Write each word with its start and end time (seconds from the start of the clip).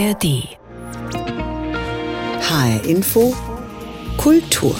ARD. 0.00 0.56
HR 2.40 2.84
Info 2.86 3.34
Kultur. 4.16 4.74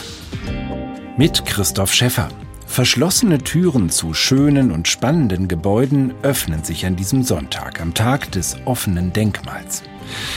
Mit 1.19 1.45
Christoph 1.45 1.93
Schäffer. 1.93 2.29
Verschlossene 2.67 3.37
Türen 3.37 3.91
zu 3.91 4.15
schönen 4.15 4.71
und 4.71 4.89
spannenden 4.89 5.47
Gebäuden 5.47 6.15
öffnen 6.23 6.65
sich 6.65 6.87
an 6.87 6.97
diesem 6.97 7.23
Sonntag, 7.23 7.83
am 7.83 7.93
Tag 7.93 8.33
des 8.33 8.57
offenen 8.65 9.13
Denkmals. 9.13 9.83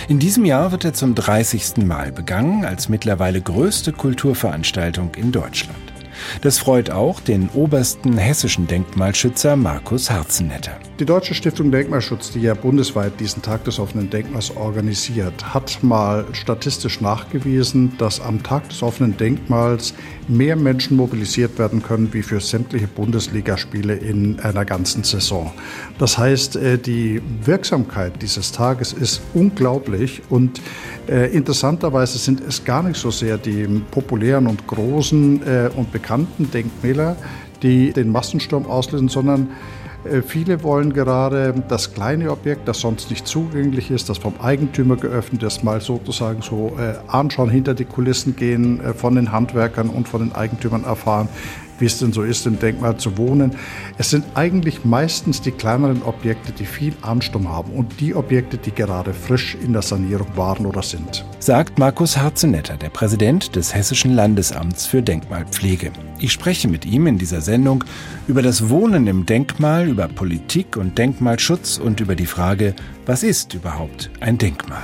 In 0.09 0.19
diesem 0.19 0.43
Jahr 0.43 0.73
wird 0.73 0.83
er 0.83 0.93
zum 0.93 1.15
30. 1.15 1.85
Mal 1.85 2.11
begangen 2.11 2.65
als 2.65 2.89
mittlerweile 2.89 3.39
größte 3.39 3.93
Kulturveranstaltung 3.93 5.15
in 5.15 5.31
Deutschland. 5.31 5.92
Das 6.41 6.59
freut 6.59 6.89
auch 6.89 7.19
den 7.19 7.49
obersten 7.53 8.17
hessischen 8.17 8.67
Denkmalschützer 8.67 9.55
Markus 9.55 10.09
Harzennetter. 10.09 10.79
Die 10.99 11.05
Deutsche 11.05 11.33
Stiftung 11.33 11.71
Denkmalschutz, 11.71 12.31
die 12.31 12.41
ja 12.41 12.53
bundesweit 12.53 13.19
diesen 13.19 13.41
Tag 13.41 13.63
des 13.63 13.79
offenen 13.79 14.11
Denkmals 14.11 14.55
organisiert, 14.55 15.53
hat 15.53 15.79
mal 15.81 16.23
statistisch 16.33 17.01
nachgewiesen, 17.01 17.93
dass 17.97 18.21
am 18.21 18.43
Tag 18.43 18.69
des 18.69 18.83
offenen 18.83 19.17
Denkmals 19.17 19.95
mehr 20.27 20.55
Menschen 20.55 20.95
mobilisiert 20.95 21.57
werden 21.57 21.81
können 21.81 22.13
wie 22.13 22.21
für 22.21 22.39
sämtliche 22.39 22.87
Bundesligaspiele 22.87 23.95
in 23.95 24.39
einer 24.41 24.65
ganzen 24.65 25.03
Saison. 25.03 25.51
Das 25.97 26.19
heißt, 26.19 26.57
äh, 26.57 26.77
die 26.77 27.21
Wirksamkeit 27.43 28.21
dieses 28.21 28.51
Tages 28.51 28.93
ist 28.93 29.21
unglaublich 29.33 30.21
und 30.29 30.61
äh, 31.09 31.35
interessanterweise 31.35 32.19
sind 32.19 32.39
es 32.47 32.63
gar 32.63 32.83
nicht 32.83 32.99
so 32.99 33.09
sehr 33.09 33.37
die 33.37 33.65
populären 33.91 34.45
und 34.45 34.67
großen 34.67 35.41
äh, 35.45 35.69
und 35.75 35.91
bekannten 35.91 36.02
Denkmäler, 36.53 37.15
die 37.61 37.93
den 37.93 38.11
Massensturm 38.11 38.65
auslösen, 38.65 39.09
sondern 39.09 39.49
äh, 40.03 40.21
Viele 40.21 40.63
wollen 40.63 40.93
gerade 40.93 41.53
das 41.67 41.93
kleine 41.93 42.31
Objekt, 42.31 42.67
das 42.67 42.79
sonst 42.79 43.09
nicht 43.09 43.27
zugänglich 43.27 43.91
ist, 43.91 44.09
das 44.09 44.17
vom 44.17 44.33
Eigentümer 44.41 44.95
geöffnet 44.95 45.43
ist, 45.43 45.63
mal 45.63 45.81
sozusagen 45.81 46.41
so 46.41 46.73
äh, 46.77 46.95
anschauen, 47.07 47.49
hinter 47.49 47.73
die 47.73 47.85
Kulissen 47.85 48.35
gehen, 48.35 48.81
äh, 48.81 48.93
von 48.93 49.15
den 49.15 49.31
Handwerkern 49.31 49.89
und 49.89 50.07
von 50.07 50.21
den 50.21 50.35
Eigentümern 50.35 50.83
erfahren, 50.83 51.29
wie 51.83 51.87
es 51.87 51.99
denn 51.99 52.13
so 52.13 52.23
ist, 52.23 52.47
im 52.47 52.57
Denkmal 52.57 52.95
zu 52.95 53.17
wohnen. 53.17 53.57
Es 53.97 54.09
sind 54.09 54.23
eigentlich 54.35 54.85
meistens 54.85 55.41
die 55.41 55.51
kleineren 55.51 56.01
Objekte, 56.03 56.53
die 56.53 56.65
viel 56.65 56.93
Ansturm 57.01 57.49
haben 57.49 57.73
und 57.73 57.99
die 57.99 58.15
Objekte, 58.15 58.57
die 58.57 58.71
gerade 58.71 59.13
frisch 59.13 59.57
in 59.61 59.73
der 59.73 59.81
Sanierung 59.81 60.29
waren 60.35 60.65
oder 60.65 60.81
sind. 60.81 61.25
Sagt 61.39 61.77
Markus 61.79 62.15
Harzenetter, 62.15 62.77
der 62.77 62.87
Präsident 62.87 63.57
des 63.57 63.75
Hessischen 63.75 64.15
Landesamts 64.15 64.85
für 64.85 65.01
Denkmalpflege. 65.01 65.91
Ich 66.19 66.31
spreche 66.31 66.69
mit 66.69 66.85
ihm 66.85 67.05
in 67.05 67.17
dieser 67.17 67.41
Sendung 67.41 67.83
über 68.29 68.41
das 68.41 68.69
Wohnen 68.69 69.05
im 69.07 69.25
Denkmal, 69.25 69.89
über 69.89 70.07
Politik 70.07 70.77
und 70.77 70.97
Denkmalschutz 70.97 71.79
und 71.79 71.99
über 71.99 72.15
die 72.15 72.27
Frage, 72.27 72.75
was 73.05 73.23
ist 73.23 73.53
überhaupt 73.53 74.09
ein 74.21 74.37
Denkmal? 74.37 74.83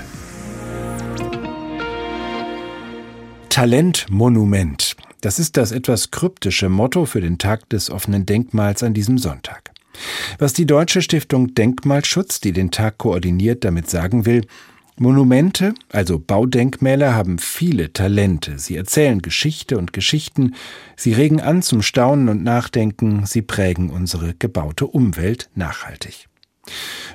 Talentmonument. 3.48 4.98
Das 5.22 5.40
ist 5.40 5.58
das 5.58 5.72
etwas 5.72 6.12
kryptische 6.12 6.70
Motto 6.70 7.06
für 7.06 7.22
den 7.22 7.38
Tag 7.38 7.70
des 7.70 7.90
offenen 7.90 8.26
Denkmals 8.26 8.84
an 8.84 8.94
diesem 8.94 9.18
Sonntag. 9.18 9.72
Was 10.38 10.54
die 10.54 10.66
Deutsche 10.66 11.02
Stiftung 11.02 11.54
Denkmalschutz, 11.56 12.40
die 12.40 12.54
den 12.54 12.72
Tag 12.72 12.98
koordiniert, 12.98 13.66
damit 13.66 13.90
sagen 13.90 14.26
will, 14.26 14.46
Monumente, 14.98 15.74
also 15.90 16.20
Baudenkmäler, 16.20 17.16
haben 17.16 17.40
viele 17.40 17.94
Talente. 17.94 18.60
Sie 18.60 18.76
erzählen 18.76 19.22
Geschichte 19.22 19.78
und 19.78 19.94
Geschichten, 19.94 20.56
sie 20.98 21.14
regen 21.14 21.40
an 21.40 21.62
zum 21.62 21.82
Staunen 21.82 22.28
und 22.28 22.44
Nachdenken, 22.44 23.26
sie 23.26 23.42
prägen 23.42 23.90
unsere 23.90 24.34
gebaute 24.34 24.88
Umwelt 24.88 25.50
nachhaltig. 25.56 26.28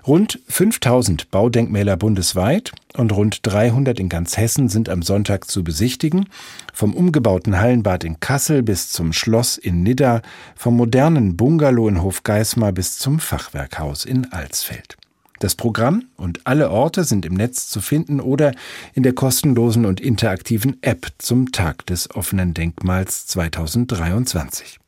Rund 0.06 0.40
5000 0.48 1.30
Baudenkmäler 1.30 1.96
bundesweit 1.96 2.72
und 2.96 3.12
rund 3.12 3.40
300 3.42 3.98
in 3.98 4.08
ganz 4.08 4.36
Hessen 4.36 4.68
sind 4.68 4.88
am 4.88 5.02
Sonntag 5.02 5.50
zu 5.50 5.64
besichtigen, 5.64 6.28
vom 6.72 6.94
umgebauten 6.94 7.58
Hallenbad 7.58 8.04
in 8.04 8.20
Kassel 8.20 8.62
bis 8.62 8.90
zum 8.90 9.12
Schloss 9.12 9.56
in 9.56 9.82
Nidda, 9.82 10.22
vom 10.56 10.76
modernen 10.76 11.36
Bungalow 11.36 11.88
in 11.88 12.02
Hofgeismar 12.02 12.72
bis 12.72 12.98
zum 12.98 13.18
Fachwerkhaus 13.18 14.04
in 14.04 14.32
Alsfeld. 14.32 14.96
Das 15.40 15.56
Programm 15.56 16.04
und 16.16 16.46
alle 16.46 16.70
Orte 16.70 17.04
sind 17.04 17.26
im 17.26 17.34
Netz 17.34 17.68
zu 17.68 17.80
finden 17.80 18.20
oder 18.20 18.52
in 18.94 19.02
der 19.02 19.14
kostenlosen 19.14 19.84
und 19.84 20.00
interaktiven 20.00 20.82
App 20.82 21.08
zum 21.18 21.52
Tag 21.52 21.86
des 21.86 22.14
offenen 22.14 22.54
Denkmals 22.54 23.26
2023. 23.26 24.78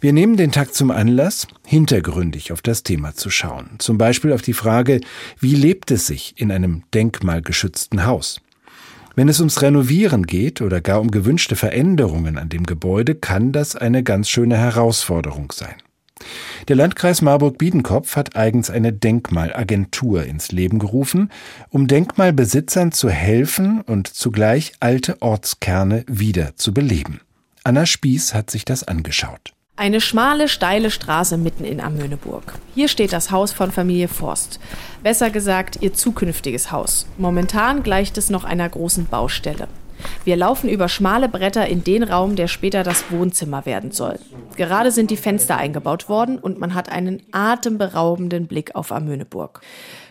Wir 0.00 0.12
nehmen 0.12 0.36
den 0.36 0.52
Tag 0.52 0.74
zum 0.74 0.90
Anlass, 0.90 1.46
hintergründig 1.64 2.52
auf 2.52 2.60
das 2.60 2.82
Thema 2.82 3.14
zu 3.14 3.30
schauen. 3.30 3.70
Zum 3.78 3.98
Beispiel 3.98 4.32
auf 4.32 4.42
die 4.42 4.52
Frage, 4.52 5.00
wie 5.40 5.54
lebt 5.54 5.90
es 5.90 6.06
sich 6.06 6.34
in 6.36 6.52
einem 6.52 6.82
denkmalgeschützten 6.92 8.04
Haus? 8.04 8.40
Wenn 9.14 9.30
es 9.30 9.40
ums 9.40 9.62
Renovieren 9.62 10.24
geht 10.24 10.60
oder 10.60 10.82
gar 10.82 11.00
um 11.00 11.10
gewünschte 11.10 11.56
Veränderungen 11.56 12.36
an 12.36 12.50
dem 12.50 12.64
Gebäude, 12.64 13.14
kann 13.14 13.52
das 13.52 13.74
eine 13.74 14.02
ganz 14.02 14.28
schöne 14.28 14.58
Herausforderung 14.58 15.52
sein. 15.52 15.74
Der 16.68 16.76
Landkreis 16.76 17.22
Marburg-Biedenkopf 17.22 18.16
hat 18.16 18.36
eigens 18.36 18.68
eine 18.68 18.92
Denkmalagentur 18.92 20.24
ins 20.24 20.52
Leben 20.52 20.78
gerufen, 20.78 21.30
um 21.70 21.88
Denkmalbesitzern 21.88 22.92
zu 22.92 23.08
helfen 23.08 23.80
und 23.80 24.08
zugleich 24.08 24.72
alte 24.80 25.22
Ortskerne 25.22 26.04
wieder 26.06 26.56
zu 26.56 26.74
beleben. 26.74 27.20
Anna 27.64 27.86
Spieß 27.86 28.34
hat 28.34 28.50
sich 28.50 28.64
das 28.64 28.84
angeschaut. 28.84 29.55
Eine 29.78 30.00
schmale, 30.00 30.48
steile 30.48 30.90
Straße 30.90 31.36
mitten 31.36 31.64
in 31.64 31.82
Amöneburg. 31.82 32.54
Hier 32.74 32.88
steht 32.88 33.12
das 33.12 33.30
Haus 33.30 33.52
von 33.52 33.70
Familie 33.72 34.08
Forst. 34.08 34.58
Besser 35.02 35.28
gesagt, 35.28 35.76
ihr 35.82 35.92
zukünftiges 35.92 36.72
Haus. 36.72 37.06
Momentan 37.18 37.82
gleicht 37.82 38.16
es 38.16 38.30
noch 38.30 38.44
einer 38.44 38.66
großen 38.70 39.04
Baustelle. 39.04 39.68
Wir 40.24 40.36
laufen 40.36 40.68
über 40.68 40.88
schmale 40.88 41.28
Bretter 41.28 41.66
in 41.66 41.84
den 41.84 42.02
Raum, 42.02 42.36
der 42.36 42.48
später 42.48 42.82
das 42.82 43.10
Wohnzimmer 43.10 43.66
werden 43.66 43.92
soll. 43.92 44.18
Gerade 44.56 44.90
sind 44.90 45.10
die 45.10 45.16
Fenster 45.16 45.56
eingebaut 45.56 46.08
worden 46.08 46.38
und 46.38 46.58
man 46.58 46.74
hat 46.74 46.90
einen 46.90 47.22
atemberaubenden 47.32 48.46
Blick 48.46 48.74
auf 48.74 48.92
Amöneburg. 48.92 49.60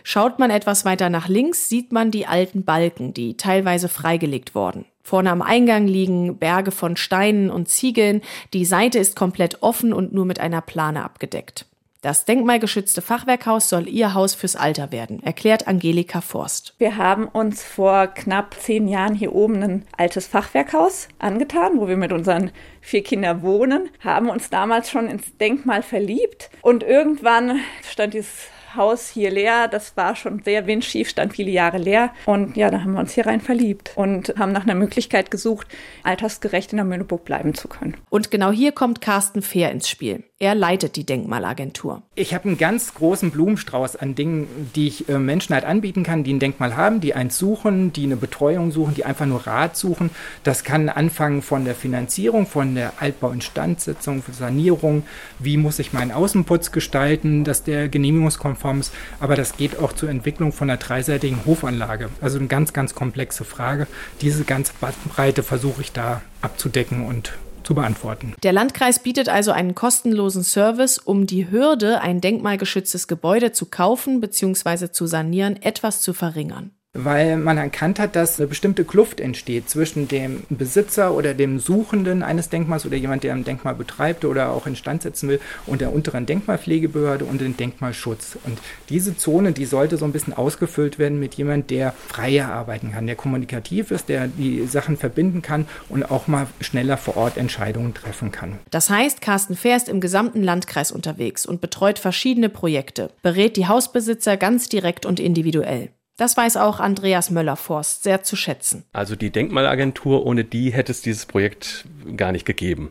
Schaut 0.02 0.38
man 0.38 0.50
etwas 0.50 0.84
weiter 0.84 1.10
nach 1.10 1.28
links, 1.28 1.68
sieht 1.68 1.92
man 1.92 2.10
die 2.10 2.26
alten 2.26 2.64
Balken, 2.64 3.12
die 3.12 3.36
teilweise 3.36 3.88
freigelegt 3.88 4.54
wurden. 4.54 4.84
Vorne 5.02 5.30
am 5.30 5.42
Eingang 5.42 5.86
liegen 5.86 6.38
Berge 6.38 6.72
von 6.72 6.96
Steinen 6.96 7.50
und 7.50 7.68
Ziegeln. 7.68 8.22
Die 8.52 8.64
Seite 8.64 8.98
ist 8.98 9.14
komplett 9.14 9.62
offen 9.62 9.92
und 9.92 10.12
nur 10.12 10.24
mit 10.24 10.40
einer 10.40 10.60
Plane 10.60 11.04
abgedeckt. 11.04 11.66
Das 12.06 12.24
denkmalgeschützte 12.24 13.02
Fachwerkhaus 13.02 13.68
soll 13.68 13.88
ihr 13.88 14.14
Haus 14.14 14.36
fürs 14.36 14.54
Alter 14.54 14.92
werden, 14.92 15.20
erklärt 15.24 15.66
Angelika 15.66 16.20
Forst. 16.20 16.72
Wir 16.78 16.98
haben 16.98 17.26
uns 17.26 17.64
vor 17.64 18.06
knapp 18.06 18.54
zehn 18.60 18.86
Jahren 18.86 19.16
hier 19.16 19.34
oben 19.34 19.60
ein 19.60 19.84
altes 19.96 20.28
Fachwerkhaus 20.28 21.08
angetan, 21.18 21.80
wo 21.80 21.88
wir 21.88 21.96
mit 21.96 22.12
unseren 22.12 22.52
vier 22.80 23.02
Kindern 23.02 23.42
wohnen, 23.42 23.88
haben 24.04 24.28
uns 24.28 24.50
damals 24.50 24.88
schon 24.88 25.08
ins 25.08 25.36
Denkmal 25.38 25.82
verliebt 25.82 26.48
und 26.62 26.84
irgendwann 26.84 27.58
stand 27.82 28.14
dieses 28.14 28.50
Haus 28.76 29.08
hier 29.08 29.30
leer. 29.30 29.68
Das 29.68 29.96
war 29.96 30.14
schon 30.14 30.42
sehr 30.44 30.66
windschief, 30.66 31.08
stand 31.08 31.34
viele 31.34 31.50
Jahre 31.50 31.78
leer. 31.78 32.12
Und 32.26 32.56
ja, 32.56 32.70
da 32.70 32.82
haben 32.82 32.92
wir 32.92 33.00
uns 33.00 33.12
hier 33.12 33.26
rein 33.26 33.40
verliebt 33.40 33.92
und 33.96 34.34
haben 34.38 34.52
nach 34.52 34.64
einer 34.64 34.74
Möglichkeit 34.74 35.30
gesucht, 35.30 35.66
altersgerecht 36.02 36.72
in 36.72 36.76
der 36.76 36.84
Möhneburg 36.84 37.24
bleiben 37.24 37.54
zu 37.54 37.68
können. 37.68 37.96
Und 38.10 38.30
genau 38.30 38.52
hier 38.52 38.72
kommt 38.72 39.00
Carsten 39.00 39.42
Fehr 39.42 39.70
ins 39.72 39.88
Spiel. 39.88 40.24
Er 40.38 40.54
leitet 40.54 40.96
die 40.96 41.04
Denkmalagentur. 41.04 42.02
Ich 42.14 42.34
habe 42.34 42.44
einen 42.44 42.58
ganz 42.58 42.92
großen 42.92 43.30
Blumenstrauß 43.30 43.96
an 43.96 44.14
Dingen, 44.14 44.70
die 44.74 44.86
ich 44.86 45.08
äh, 45.08 45.18
Menschen 45.18 45.54
halt 45.54 45.64
anbieten 45.64 46.02
kann, 46.02 46.24
die 46.24 46.34
ein 46.34 46.40
Denkmal 46.40 46.76
haben, 46.76 47.00
die 47.00 47.14
eins 47.14 47.38
suchen, 47.38 47.90
die 47.94 48.04
eine 48.04 48.16
Betreuung 48.16 48.70
suchen, 48.70 48.94
die 48.94 49.06
einfach 49.06 49.24
nur 49.24 49.46
Rat 49.46 49.78
suchen. 49.78 50.10
Das 50.44 50.62
kann 50.62 50.90
anfangen 50.90 51.40
von 51.40 51.64
der 51.64 51.74
Finanzierung, 51.74 52.46
von 52.46 52.74
der 52.74 52.92
Altbauinstandsetzung, 53.00 54.22
Sanierung. 54.30 55.04
Wie 55.38 55.56
muss 55.56 55.78
ich 55.78 55.94
meinen 55.94 56.12
Außenputz 56.12 56.70
gestalten, 56.70 57.44
dass 57.44 57.64
der 57.64 57.88
genehmigungskonform 57.88 58.80
ist. 58.80 58.92
Aber 59.20 59.36
das 59.36 59.56
geht 59.56 59.78
auch 59.78 59.94
zur 59.94 60.10
Entwicklung 60.10 60.52
von 60.52 60.68
einer 60.68 60.78
dreiseitigen 60.78 61.46
Hofanlage. 61.46 62.10
Also 62.20 62.38
eine 62.38 62.48
ganz, 62.48 62.74
ganz 62.74 62.94
komplexe 62.94 63.46
Frage. 63.46 63.86
Diese 64.20 64.44
ganze 64.44 64.74
Bandbreite 64.82 65.42
versuche 65.42 65.80
ich 65.80 65.92
da 65.92 66.20
abzudecken 66.42 67.06
und 67.06 67.32
zu 67.66 67.74
beantworten. 67.74 68.34
Der 68.42 68.52
Landkreis 68.52 69.00
bietet 69.00 69.28
also 69.28 69.50
einen 69.50 69.74
kostenlosen 69.74 70.44
Service, 70.44 70.98
um 70.98 71.26
die 71.26 71.50
Hürde, 71.50 72.00
ein 72.00 72.20
denkmalgeschütztes 72.20 73.08
Gebäude 73.08 73.52
zu 73.52 73.66
kaufen 73.66 74.20
bzw. 74.20 74.92
zu 74.92 75.06
sanieren, 75.06 75.60
etwas 75.60 76.00
zu 76.00 76.14
verringern 76.14 76.70
weil 76.96 77.36
man 77.36 77.58
erkannt 77.58 77.98
hat, 77.98 78.16
dass 78.16 78.38
eine 78.38 78.48
bestimmte 78.48 78.84
Kluft 78.84 79.20
entsteht 79.20 79.68
zwischen 79.68 80.08
dem 80.08 80.44
Besitzer 80.48 81.14
oder 81.14 81.34
dem 81.34 81.58
Suchenden 81.58 82.22
eines 82.22 82.48
Denkmals 82.48 82.86
oder 82.86 82.96
jemand, 82.96 83.24
der 83.24 83.34
ein 83.34 83.44
Denkmal 83.44 83.74
betreibt 83.74 84.24
oder 84.24 84.50
auch 84.50 84.66
instand 84.66 85.02
setzen 85.02 85.28
will 85.28 85.40
und 85.66 85.80
der 85.80 85.92
unteren 85.92 86.26
Denkmalpflegebehörde 86.26 87.24
und 87.24 87.40
dem 87.40 87.56
Denkmalschutz. 87.56 88.38
Und 88.44 88.58
diese 88.88 89.16
Zone, 89.16 89.52
die 89.52 89.66
sollte 89.66 89.96
so 89.96 90.04
ein 90.04 90.12
bisschen 90.12 90.32
ausgefüllt 90.32 90.98
werden 90.98 91.20
mit 91.20 91.34
jemand, 91.34 91.70
der 91.70 91.92
freier 92.08 92.48
arbeiten 92.48 92.92
kann, 92.92 93.06
der 93.06 93.16
kommunikativ 93.16 93.90
ist, 93.90 94.08
der 94.08 94.28
die 94.28 94.66
Sachen 94.66 94.96
verbinden 94.96 95.42
kann 95.42 95.66
und 95.88 96.10
auch 96.10 96.26
mal 96.26 96.46
schneller 96.60 96.96
vor 96.96 97.16
Ort 97.16 97.36
Entscheidungen 97.36 97.94
treffen 97.94 98.32
kann. 98.32 98.58
Das 98.70 98.90
heißt, 98.90 99.20
Carsten 99.20 99.56
Fehr 99.56 99.76
ist 99.76 99.88
im 99.88 100.00
gesamten 100.00 100.42
Landkreis 100.42 100.92
unterwegs 100.92 101.46
und 101.46 101.60
betreut 101.60 101.98
verschiedene 101.98 102.48
Projekte, 102.48 103.10
berät 103.22 103.56
die 103.56 103.66
Hausbesitzer 103.66 104.36
ganz 104.36 104.68
direkt 104.68 105.06
und 105.06 105.20
individuell. 105.20 105.90
Das 106.18 106.34
weiß 106.34 106.56
auch 106.56 106.80
Andreas 106.80 107.28
Möller-Forst 107.28 108.02
sehr 108.02 108.22
zu 108.22 108.36
schätzen. 108.36 108.84
Also 108.94 109.16
die 109.16 109.28
Denkmalagentur, 109.28 110.24
ohne 110.24 110.44
die 110.44 110.72
hätte 110.72 110.90
es 110.90 111.02
dieses 111.02 111.26
Projekt 111.26 111.84
gar 112.16 112.32
nicht 112.32 112.46
gegeben. 112.46 112.90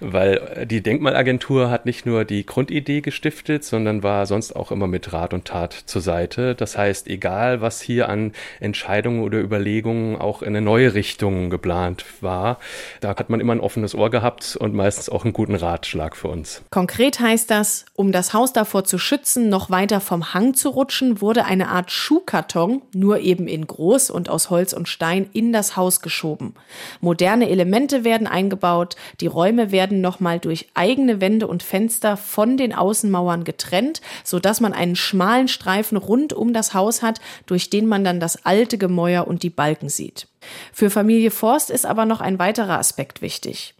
Weil 0.00 0.66
die 0.68 0.82
Denkmalagentur 0.82 1.70
hat 1.70 1.86
nicht 1.86 2.04
nur 2.04 2.24
die 2.24 2.44
Grundidee 2.44 3.00
gestiftet, 3.00 3.62
sondern 3.62 4.02
war 4.02 4.26
sonst 4.26 4.56
auch 4.56 4.72
immer 4.72 4.88
mit 4.88 5.12
Rat 5.12 5.34
und 5.34 5.44
Tat 5.44 5.72
zur 5.72 6.02
Seite. 6.02 6.56
Das 6.56 6.76
heißt, 6.76 7.06
egal 7.06 7.60
was 7.60 7.80
hier 7.80 8.08
an 8.08 8.32
Entscheidungen 8.58 9.22
oder 9.22 9.38
Überlegungen 9.38 10.20
auch 10.20 10.42
in 10.42 10.48
eine 10.48 10.60
neue 10.60 10.94
Richtung 10.94 11.50
geplant 11.50 12.04
war, 12.22 12.58
da 13.00 13.10
hat 13.10 13.30
man 13.30 13.38
immer 13.38 13.52
ein 13.52 13.60
offenes 13.60 13.94
Ohr 13.94 14.10
gehabt 14.10 14.56
und 14.56 14.74
meistens 14.74 15.08
auch 15.08 15.22
einen 15.22 15.32
guten 15.32 15.54
Ratschlag 15.54 16.16
für 16.16 16.26
uns. 16.26 16.62
Konkret 16.70 17.20
heißt 17.20 17.48
das, 17.52 17.84
um 17.94 18.10
das 18.10 18.32
Haus 18.34 18.52
davor 18.52 18.82
zu 18.82 18.98
schützen, 18.98 19.48
noch 19.48 19.70
weiter 19.70 20.00
vom 20.00 20.34
Hang 20.34 20.54
zu 20.54 20.70
rutschen, 20.70 21.20
wurde 21.20 21.44
eine 21.44 21.68
Art 21.68 21.92
Schuhkarton 21.92 22.63
Beton, 22.64 22.82
nur 22.94 23.18
eben 23.20 23.46
in 23.46 23.66
groß 23.66 24.10
und 24.10 24.28
aus 24.28 24.50
Holz 24.50 24.72
und 24.72 24.88
Stein, 24.88 25.28
in 25.32 25.52
das 25.52 25.76
Haus 25.76 26.00
geschoben. 26.00 26.54
Moderne 27.00 27.48
Elemente 27.48 28.04
werden 28.04 28.26
eingebaut, 28.26 28.96
die 29.20 29.26
Räume 29.26 29.70
werden 29.70 30.00
nochmal 30.00 30.38
durch 30.38 30.68
eigene 30.74 31.20
Wände 31.20 31.46
und 31.46 31.62
Fenster 31.62 32.16
von 32.16 32.56
den 32.56 32.74
Außenmauern 32.74 33.44
getrennt, 33.44 34.00
sodass 34.24 34.60
man 34.60 34.72
einen 34.72 34.96
schmalen 34.96 35.48
Streifen 35.48 35.96
rund 35.98 36.32
um 36.32 36.52
das 36.52 36.74
Haus 36.74 37.02
hat, 37.02 37.20
durch 37.46 37.70
den 37.70 37.86
man 37.86 38.04
dann 38.04 38.20
das 38.20 38.44
alte 38.44 38.78
Gemäuer 38.78 39.26
und 39.26 39.42
die 39.42 39.50
Balken 39.50 39.88
sieht. 39.88 40.28
Für 40.72 40.90
Familie 40.90 41.30
Forst 41.30 41.70
ist 41.70 41.86
aber 41.86 42.06
noch 42.06 42.20
ein 42.20 42.38
weiterer 42.38 42.78
Aspekt 42.78 43.22
wichtig. 43.22 43.74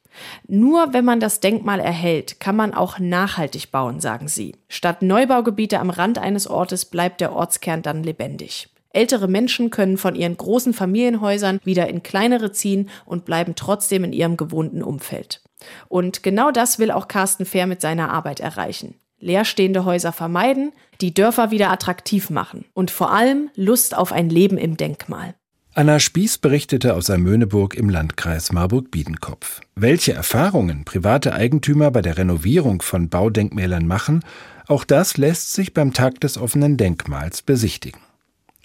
Nur 0.46 0.92
wenn 0.92 1.04
man 1.04 1.20
das 1.20 1.40
Denkmal 1.40 1.80
erhält, 1.80 2.38
kann 2.40 2.56
man 2.56 2.74
auch 2.74 2.98
nachhaltig 2.98 3.72
bauen, 3.72 4.00
sagen 4.00 4.28
sie. 4.28 4.54
Statt 4.68 5.02
Neubaugebiete 5.02 5.80
am 5.80 5.90
Rand 5.90 6.18
eines 6.18 6.46
Ortes 6.46 6.84
bleibt 6.84 7.20
der 7.20 7.32
Ortskern 7.32 7.82
dann 7.82 8.02
lebendig. 8.02 8.68
Ältere 8.94 9.28
Menschen 9.28 9.70
können 9.70 9.98
von 9.98 10.14
ihren 10.14 10.36
großen 10.36 10.72
Familienhäusern 10.72 11.60
wieder 11.64 11.88
in 11.88 12.02
kleinere 12.02 12.52
ziehen 12.52 12.88
und 13.04 13.24
bleiben 13.24 13.54
trotzdem 13.56 14.04
in 14.04 14.12
ihrem 14.12 14.36
gewohnten 14.36 14.82
Umfeld. 14.82 15.42
Und 15.88 16.22
genau 16.22 16.50
das 16.50 16.78
will 16.78 16.90
auch 16.90 17.08
Carsten 17.08 17.44
Fair 17.44 17.66
mit 17.66 17.80
seiner 17.80 18.10
Arbeit 18.10 18.40
erreichen. 18.40 18.94
Leerstehende 19.18 19.84
Häuser 19.84 20.12
vermeiden, 20.12 20.72
die 21.00 21.14
Dörfer 21.14 21.50
wieder 21.50 21.70
attraktiv 21.70 22.30
machen 22.30 22.66
und 22.74 22.90
vor 22.90 23.10
allem 23.10 23.50
Lust 23.54 23.96
auf 23.96 24.12
ein 24.12 24.28
Leben 24.28 24.58
im 24.58 24.76
Denkmal. 24.76 25.34
Anna 25.76 25.98
Spieß 25.98 26.38
berichtete 26.38 26.94
aus 26.94 27.10
Amöneburg 27.10 27.74
im 27.74 27.88
Landkreis 27.88 28.52
Marburg-Biedenkopf. 28.52 29.60
Welche 29.74 30.12
Erfahrungen 30.12 30.84
private 30.84 31.32
Eigentümer 31.34 31.90
bei 31.90 32.00
der 32.00 32.16
Renovierung 32.16 32.80
von 32.80 33.08
Baudenkmälern 33.08 33.84
machen, 33.84 34.22
auch 34.68 34.84
das 34.84 35.16
lässt 35.16 35.52
sich 35.52 35.74
beim 35.74 35.92
Tag 35.92 36.20
des 36.20 36.38
offenen 36.38 36.76
Denkmals 36.76 37.42
besichtigen. 37.42 38.03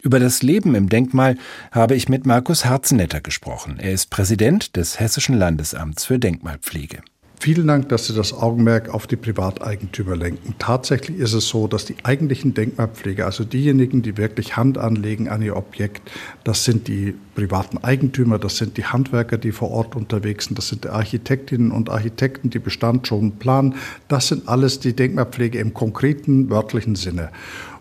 Über 0.01 0.19
das 0.19 0.41
Leben 0.41 0.75
im 0.75 0.87
Denkmal 0.87 1.37
habe 1.71 1.95
ich 1.95 2.07
mit 2.07 2.25
Markus 2.25 2.63
Harzenetter 2.65 3.19
gesprochen. 3.19 3.79
Er 3.79 3.91
ist 3.91 4.09
Präsident 4.09 4.77
des 4.77 4.99
Hessischen 4.99 5.37
Landesamts 5.37 6.05
für 6.05 6.19
Denkmalpflege. 6.19 7.01
Vielen 7.41 7.67
Dank, 7.67 7.87
dass 7.89 8.07
Sie 8.07 8.13
das 8.13 8.33
Augenmerk 8.33 8.89
auf 8.93 9.07
die 9.07 9.15
Privateigentümer 9.15 10.15
lenken. 10.15 10.55
Tatsächlich 10.59 11.19
ist 11.19 11.33
es 11.33 11.47
so, 11.47 11.67
dass 11.67 11.85
die 11.85 11.95
eigentlichen 12.03 12.53
Denkmalpfleger, 12.53 13.25
also 13.25 13.45
diejenigen, 13.45 14.01
die 14.01 14.17
wirklich 14.17 14.57
Hand 14.57 14.77
anlegen 14.77 15.29
an 15.29 15.41
ihr 15.41 15.55
Objekt, 15.55 16.11
das 16.43 16.65
sind 16.65 16.89
die 16.89 17.15
privaten 17.39 17.77
Eigentümer, 17.77 18.37
das 18.37 18.57
sind 18.57 18.75
die 18.75 18.83
Handwerker, 18.83 19.37
die 19.37 19.53
vor 19.53 19.71
Ort 19.71 19.95
unterwegs 19.95 20.45
sind, 20.45 20.57
das 20.57 20.67
sind 20.67 20.83
die 20.83 20.89
Architektinnen 20.89 21.71
und 21.71 21.89
Architekten, 21.89 22.49
die 22.49 22.59
Bestand 22.59 23.07
schon 23.07 23.37
planen. 23.37 23.75
Das 24.09 24.27
sind 24.27 24.49
alles 24.49 24.81
die 24.81 24.93
Denkmalpflege 24.93 25.57
im 25.57 25.73
konkreten 25.73 26.49
wörtlichen 26.49 26.95
Sinne. 26.95 27.29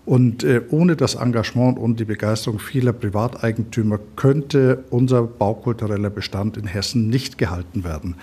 Und 0.09 0.43
äh, 0.43 0.63
ohne 0.71 0.97
das 0.97 1.17
Engagement 1.17 1.79
und 1.79 2.01
die 2.01 2.07
Begeisterung 2.07 2.61
vieler 2.61 2.95
Privateigentümer 2.95 3.99
könnte 4.17 4.85
unser 4.89 5.25
baukultureller 5.25 6.09
Bestand 6.09 6.57
in 6.57 6.67
Hessen 6.67 7.11
nicht 7.11 7.37
gehalten 7.37 7.85
werden. 7.85 8.15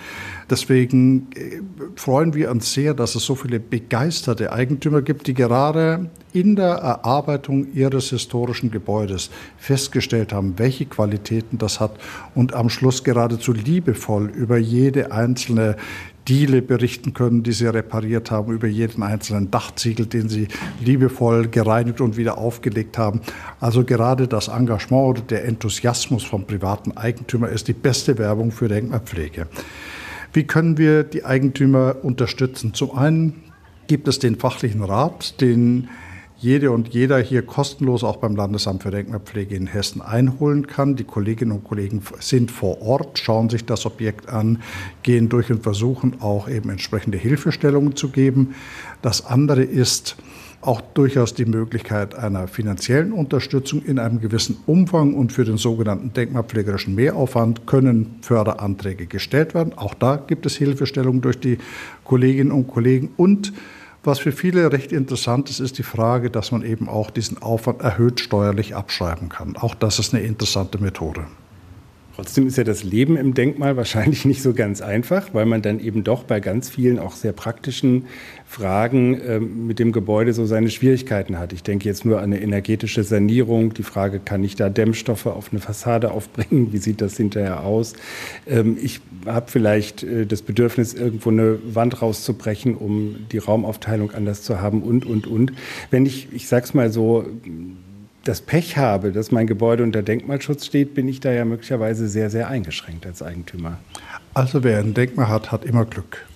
Deswegen 0.50 1.28
äh, 1.36 1.60
freuen 1.94 2.34
wir 2.34 2.50
uns 2.50 2.72
sehr, 2.72 2.92
dass 2.92 3.14
es 3.14 3.24
so 3.24 3.36
viele 3.36 3.60
begeisterte 3.60 4.52
Eigentümer 4.52 5.00
gibt, 5.00 5.28
die 5.28 5.34
gerade 5.34 6.10
in 6.32 6.56
der 6.56 6.74
Erarbeitung 6.74 7.72
ihres 7.72 8.10
historischen 8.10 8.72
Gebäudes 8.72 9.30
festgestellt 9.56 10.32
haben, 10.32 10.58
welche 10.58 10.86
Qualitäten 11.26 11.58
das 11.58 11.80
hat 11.80 11.92
und 12.34 12.54
am 12.54 12.68
Schluss 12.70 13.02
geradezu 13.02 13.52
liebevoll 13.52 14.30
über 14.30 14.58
jede 14.58 15.12
einzelne 15.12 15.76
Diele 16.28 16.62
berichten 16.62 17.14
können, 17.14 17.42
die 17.42 17.52
sie 17.52 17.66
repariert 17.66 18.30
haben, 18.30 18.52
über 18.52 18.66
jeden 18.66 19.02
einzelnen 19.02 19.50
Dachziegel, 19.50 20.06
den 20.06 20.28
sie 20.28 20.48
liebevoll 20.80 21.48
gereinigt 21.48 22.00
und 22.00 22.16
wieder 22.16 22.38
aufgelegt 22.38 22.98
haben. 22.98 23.20
Also 23.60 23.84
gerade 23.84 24.26
das 24.26 24.48
Engagement 24.48 25.08
oder 25.08 25.20
der 25.20 25.44
Enthusiasmus 25.44 26.24
vom 26.24 26.44
privaten 26.44 26.96
Eigentümer 26.96 27.48
ist 27.48 27.68
die 27.68 27.74
beste 27.74 28.18
Werbung 28.18 28.50
für 28.50 28.68
Denkmalpflege. 28.68 29.46
Wie 30.32 30.44
können 30.44 30.78
wir 30.78 31.04
die 31.04 31.24
Eigentümer 31.24 31.96
unterstützen? 32.02 32.74
Zum 32.74 32.96
einen 32.96 33.44
gibt 33.86 34.08
es 34.08 34.18
den 34.18 34.36
fachlichen 34.36 34.82
Rat, 34.82 35.40
den 35.40 35.88
jede 36.38 36.70
und 36.70 36.88
jeder 36.88 37.18
hier 37.18 37.42
kostenlos 37.42 38.04
auch 38.04 38.18
beim 38.18 38.36
Landesamt 38.36 38.82
für 38.82 38.90
Denkmalpflege 38.90 39.54
in 39.54 39.66
Hessen 39.66 40.02
einholen 40.02 40.66
kann. 40.66 40.94
Die 40.96 41.04
Kolleginnen 41.04 41.52
und 41.52 41.64
Kollegen 41.64 42.02
sind 42.20 42.50
vor 42.50 42.82
Ort, 42.82 43.18
schauen 43.18 43.48
sich 43.48 43.64
das 43.64 43.86
Objekt 43.86 44.28
an, 44.28 44.62
gehen 45.02 45.28
durch 45.28 45.50
und 45.50 45.62
versuchen 45.62 46.20
auch 46.20 46.48
eben 46.48 46.68
entsprechende 46.68 47.16
Hilfestellungen 47.16 47.96
zu 47.96 48.10
geben. 48.10 48.54
Das 49.00 49.24
andere 49.24 49.62
ist 49.62 50.16
auch 50.60 50.80
durchaus 50.80 51.32
die 51.32 51.44
Möglichkeit 51.44 52.14
einer 52.14 52.48
finanziellen 52.48 53.12
Unterstützung 53.12 53.82
in 53.82 53.98
einem 53.98 54.20
gewissen 54.20 54.56
Umfang 54.66 55.14
und 55.14 55.32
für 55.32 55.44
den 55.44 55.58
sogenannten 55.58 56.12
denkmalpflegerischen 56.12 56.94
Mehraufwand 56.94 57.66
können 57.66 58.16
Förderanträge 58.22 59.06
gestellt 59.06 59.54
werden. 59.54 59.74
Auch 59.76 59.94
da 59.94 60.16
gibt 60.16 60.44
es 60.44 60.56
Hilfestellungen 60.56 61.20
durch 61.20 61.38
die 61.38 61.58
Kolleginnen 62.04 62.52
und 62.52 62.66
Kollegen 62.66 63.10
und 63.16 63.52
was 64.06 64.18
für 64.18 64.32
viele 64.32 64.72
recht 64.72 64.92
interessant 64.92 65.50
ist, 65.50 65.60
ist 65.60 65.78
die 65.78 65.82
Frage, 65.82 66.30
dass 66.30 66.52
man 66.52 66.62
eben 66.62 66.88
auch 66.88 67.10
diesen 67.10 67.42
Aufwand 67.42 67.82
erhöht 67.82 68.20
steuerlich 68.20 68.74
abschreiben 68.74 69.28
kann. 69.28 69.56
Auch 69.56 69.74
das 69.74 69.98
ist 69.98 70.14
eine 70.14 70.22
interessante 70.22 70.78
Methode. 70.78 71.26
Trotzdem 72.16 72.46
ist 72.46 72.56
ja 72.56 72.64
das 72.64 72.82
Leben 72.82 73.18
im 73.18 73.34
Denkmal 73.34 73.76
wahrscheinlich 73.76 74.24
nicht 74.24 74.40
so 74.40 74.54
ganz 74.54 74.80
einfach, 74.80 75.34
weil 75.34 75.44
man 75.44 75.60
dann 75.60 75.78
eben 75.78 76.02
doch 76.02 76.24
bei 76.24 76.40
ganz 76.40 76.70
vielen 76.70 76.98
auch 76.98 77.14
sehr 77.14 77.32
praktischen 77.32 78.06
Fragen 78.46 79.20
äh, 79.20 79.38
mit 79.38 79.78
dem 79.78 79.92
Gebäude 79.92 80.32
so 80.32 80.46
seine 80.46 80.70
Schwierigkeiten 80.70 81.38
hat. 81.38 81.52
Ich 81.52 81.62
denke 81.62 81.86
jetzt 81.86 82.06
nur 82.06 82.20
an 82.20 82.32
eine 82.32 82.40
energetische 82.40 83.04
Sanierung. 83.04 83.74
Die 83.74 83.82
Frage, 83.82 84.18
kann 84.18 84.42
ich 84.44 84.56
da 84.56 84.70
Dämmstoffe 84.70 85.26
auf 85.26 85.50
eine 85.52 85.60
Fassade 85.60 86.10
aufbringen? 86.10 86.72
Wie 86.72 86.78
sieht 86.78 87.02
das 87.02 87.18
hinterher 87.18 87.64
aus? 87.64 87.92
Ähm, 88.46 88.78
ich 88.80 89.02
habe 89.26 89.50
vielleicht 89.50 90.02
äh, 90.02 90.24
das 90.24 90.40
Bedürfnis, 90.40 90.94
irgendwo 90.94 91.28
eine 91.28 91.58
Wand 91.74 92.00
rauszubrechen, 92.00 92.76
um 92.76 93.26
die 93.30 93.38
Raumaufteilung 93.38 94.12
anders 94.12 94.40
zu 94.40 94.58
haben 94.58 94.82
und, 94.82 95.04
und, 95.04 95.26
und. 95.26 95.52
Wenn 95.90 96.06
ich, 96.06 96.28
ich 96.32 96.48
sag's 96.48 96.72
mal 96.72 96.90
so, 96.90 97.26
das 98.28 98.40
Pech 98.40 98.76
habe, 98.76 99.12
dass 99.12 99.30
mein 99.30 99.46
Gebäude 99.46 99.82
unter 99.82 100.02
Denkmalschutz 100.02 100.66
steht, 100.66 100.94
bin 100.94 101.08
ich 101.08 101.20
da 101.20 101.32
ja 101.32 101.44
möglicherweise 101.44 102.08
sehr, 102.08 102.30
sehr 102.30 102.48
eingeschränkt 102.48 103.06
als 103.06 103.22
Eigentümer. 103.22 103.78
Also 104.34 104.64
wer 104.64 104.78
ein 104.78 104.94
Denkmal 104.94 105.28
hat, 105.28 105.52
hat 105.52 105.64
immer 105.64 105.84
Glück. 105.84 106.26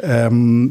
Ähm, 0.00 0.70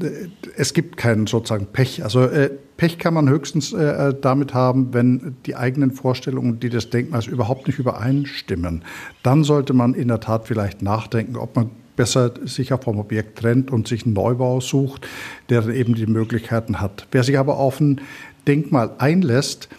es 0.58 0.74
gibt 0.74 0.98
keinen 0.98 1.28
sozusagen 1.28 1.68
Pech. 1.68 2.04
Also 2.04 2.24
äh, 2.24 2.50
Pech 2.76 2.98
kann 2.98 3.14
man 3.14 3.30
höchstens 3.30 3.72
äh, 3.72 4.14
damit 4.20 4.54
haben, 4.54 4.94
wenn 4.94 5.38
die 5.46 5.56
eigenen 5.56 5.92
Vorstellungen, 5.92 6.60
die 6.60 6.70
des 6.70 6.90
Denkmals 6.90 7.28
überhaupt 7.28 7.68
nicht 7.68 7.80
übereinstimmen. 7.80 8.84
Dann 9.22 9.44
sollte 9.44 9.74
man 9.74 9.94
in 9.94 10.10
der 10.10 10.20
Tat 10.20 10.48
vielleicht 10.48 10.82
nachdenken, 10.82 11.38
ob 11.38 11.56
man 11.56 11.70
besser 11.96 12.34
sich 12.44 12.70
vom 12.70 13.00
Objekt 13.00 13.40
trennt 13.40 13.72
und 13.72 13.88
sich 13.88 14.06
einen 14.06 14.14
Neubau 14.14 14.60
sucht, 14.60 15.08
der 15.50 15.68
eben 15.68 15.96
die 15.96 16.08
Möglichkeiten 16.08 16.82
hat. 16.82 17.08
Wer 17.12 17.24
sich 17.24 17.38
aber 17.38 17.58
auf 17.58 17.80
ein 17.80 18.02
Denkmal 18.48 18.92
einlässt, 18.98 19.70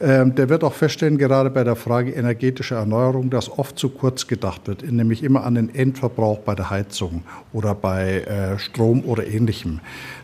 der 0.00 0.48
wird 0.48 0.64
auch 0.64 0.72
feststellen, 0.72 1.18
gerade 1.18 1.50
bei 1.50 1.62
der 1.62 1.76
Frage 1.76 2.10
energetischer 2.10 2.76
Erneuerung, 2.76 3.30
dass 3.30 3.48
oft 3.48 3.78
zu 3.78 3.90
kurz 3.90 4.26
gedacht 4.26 4.66
wird, 4.66 4.90
nämlich 4.90 5.22
immer 5.22 5.44
an 5.44 5.54
den 5.54 5.72
Endverbrauch 5.72 6.38
bei 6.38 6.56
der 6.56 6.70
Heizung 6.70 7.22
oder 7.52 7.76
bei 7.76 8.22
äh, 8.22 8.58
Strom 8.58 9.04
oder 9.04 9.24
ähnlichem. 9.24 9.78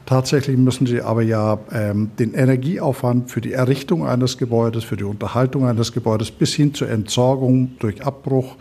Tatsächlich 0.07 0.57
müssen 0.57 0.87
Sie 0.87 1.01
aber 1.03 1.23
ja 1.23 1.59
ähm, 1.73 2.11
den 2.19 2.35
Energieaufwand 2.35 3.31
für 3.31 3.41
die 3.41 3.53
Errichtung 3.53 4.05
eines 4.05 4.39
Gebäudes, 4.39 4.83
für 4.83 4.97
die 4.97 5.05
Unterhaltung 5.05 5.67
eines 5.67 5.93
Gebäudes 5.93 6.33
bis 6.33 6.53
hin 6.55 6.75
zur 6.75 6.89
Entsorgung 6.89 7.73
durch 7.79 8.05
Abbruch 8.05 8.57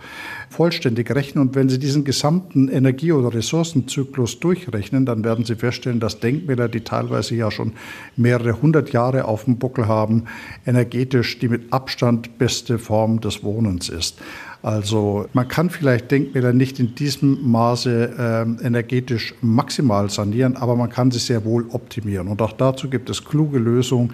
vollständig 0.60 1.10
rechnen. 1.16 1.48
Und 1.48 1.56
wenn 1.56 1.70
Sie 1.70 1.80
diesen 1.80 2.04
gesamten 2.04 2.68
Energie- 2.68 3.14
oder 3.14 3.34
Ressourcenzyklus 3.34 4.42
durchrechnen, 4.42 5.06
dann 5.06 5.24
werden 5.24 5.46
Sie 5.46 5.56
feststellen, 5.56 6.02
dass 6.02 6.20
Denkmäler, 6.20 6.68
die 6.68 6.82
teilweise 6.82 7.34
ja 7.34 7.50
schon 7.50 7.72
mehrere 8.18 8.62
hundert 8.62 8.92
Jahre 8.92 9.24
auf 9.24 9.46
dem 9.46 9.58
Buckel 9.58 9.88
haben, 9.88 10.26
energetisch 10.66 11.40
die 11.40 11.48
mit 11.48 11.72
Abstand 11.72 12.38
beste 12.38 12.78
Form 12.78 13.22
des 13.22 13.42
Wohnens 13.42 13.88
ist. 13.88 14.18
Also 14.62 15.28
man 15.32 15.48
kann 15.48 15.70
vielleicht 15.70 16.12
Denkmäler 16.12 16.52
nicht 16.52 16.78
in 16.78 16.94
diesem 16.94 17.50
Maße 17.50 18.58
äh, 18.62 18.66
energetisch 18.66 19.36
maximal 19.42 20.10
sanieren, 20.10 20.58
aber 20.58 20.76
man 20.76 20.90
kann 20.90 21.10
sie 21.10 21.20
sehr 21.20 21.46
wohl 21.46 21.68
optimieren. 21.70 22.28
Und 22.28 22.42
auch 22.42 22.52
dazu 22.52 22.90
gibt 22.90 23.10
es 23.10 23.24
kluge 23.24 23.60
Lösungen, 23.60 24.14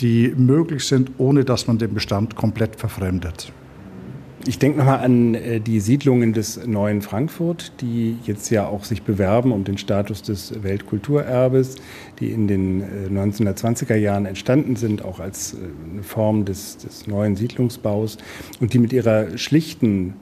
die 0.00 0.32
möglich 0.34 0.86
sind, 0.86 1.10
ohne 1.18 1.44
dass 1.44 1.66
man 1.66 1.76
den 1.76 1.92
Bestand 1.92 2.34
komplett 2.34 2.76
verfremdet. 2.76 3.52
Ich 4.44 4.58
denke 4.58 4.78
nochmal 4.78 4.98
an 4.98 5.34
äh, 5.34 5.60
die 5.60 5.78
Siedlungen 5.78 6.32
des 6.32 6.66
neuen 6.66 7.00
Frankfurt, 7.00 7.72
die 7.80 8.16
jetzt 8.24 8.50
ja 8.50 8.66
auch 8.66 8.82
sich 8.82 9.02
bewerben 9.02 9.52
um 9.52 9.62
den 9.62 9.78
Status 9.78 10.20
des 10.22 10.64
Weltkulturerbes, 10.64 11.76
die 12.18 12.32
in 12.32 12.48
den 12.48 12.82
1920er 13.16 13.94
äh, 13.94 13.98
Jahren 13.98 14.26
entstanden 14.26 14.74
sind, 14.74 15.04
auch 15.04 15.20
als 15.20 15.54
äh, 15.54 15.58
eine 15.92 16.02
Form 16.02 16.44
des, 16.44 16.78
des 16.78 17.06
neuen 17.06 17.36
Siedlungsbaus 17.36 18.18
und 18.58 18.74
die 18.74 18.80
mit 18.80 18.92
ihrer 18.92 19.38
schlichten 19.38 20.14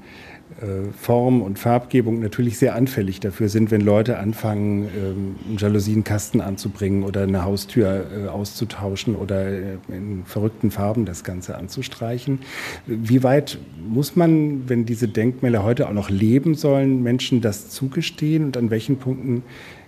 Form 1.01 1.43
und 1.43 1.59
Farbgebung 1.59 2.21
natürlich 2.21 2.59
sehr 2.59 2.75
anfällig 2.75 3.21
dafür 3.21 3.49
sind, 3.49 3.71
wenn 3.71 3.81
Leute 3.81 4.19
anfangen, 4.19 4.85
ähm, 4.85 5.37
einen 5.49 5.57
Jalousienkasten 5.59 6.41
anzubringen 6.41 7.03
oder 7.03 7.23
eine 7.23 7.45
Haustür 7.45 8.07
äh, 8.27 8.29
auszutauschen 8.29 9.17
oder 9.17 9.47
äh, 9.47 9.79
in 9.89 10.25
verrückten 10.27 10.71
Farben 10.71 11.07
das 11.07 11.25
Ganze 11.25 11.57
anzustreichen. 11.57 12.41
Wie 12.87 13.23
weit 13.23 13.59
muss 13.89 14.17
man, 14.17 14.69
wenn 14.69 14.85
diese 14.85 15.09
Denkmäler 15.09 15.63
heute 15.63 15.89
auch 15.89 15.95
noch 15.95 16.11
leben 16.11 16.55
sollen, 16.55 17.03
Menschen 17.03 17.41
das 17.41 17.71
zugestehen 17.71 18.45
und 18.45 18.57
an 18.57 18.71
welchen 18.71 18.99
Punkten 18.99 19.43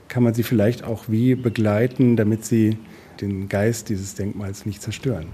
kann 0.08 0.22
man 0.22 0.34
sie 0.34 0.42
vielleicht 0.42 0.84
auch 0.84 1.04
wie 1.08 1.34
begleiten, 1.34 2.16
damit 2.16 2.44
sie 2.44 2.78
den 3.20 3.48
Geist 3.48 3.88
dieses 3.88 4.14
Denkmals 4.14 4.66
nicht 4.66 4.82
zerstören? 4.82 5.26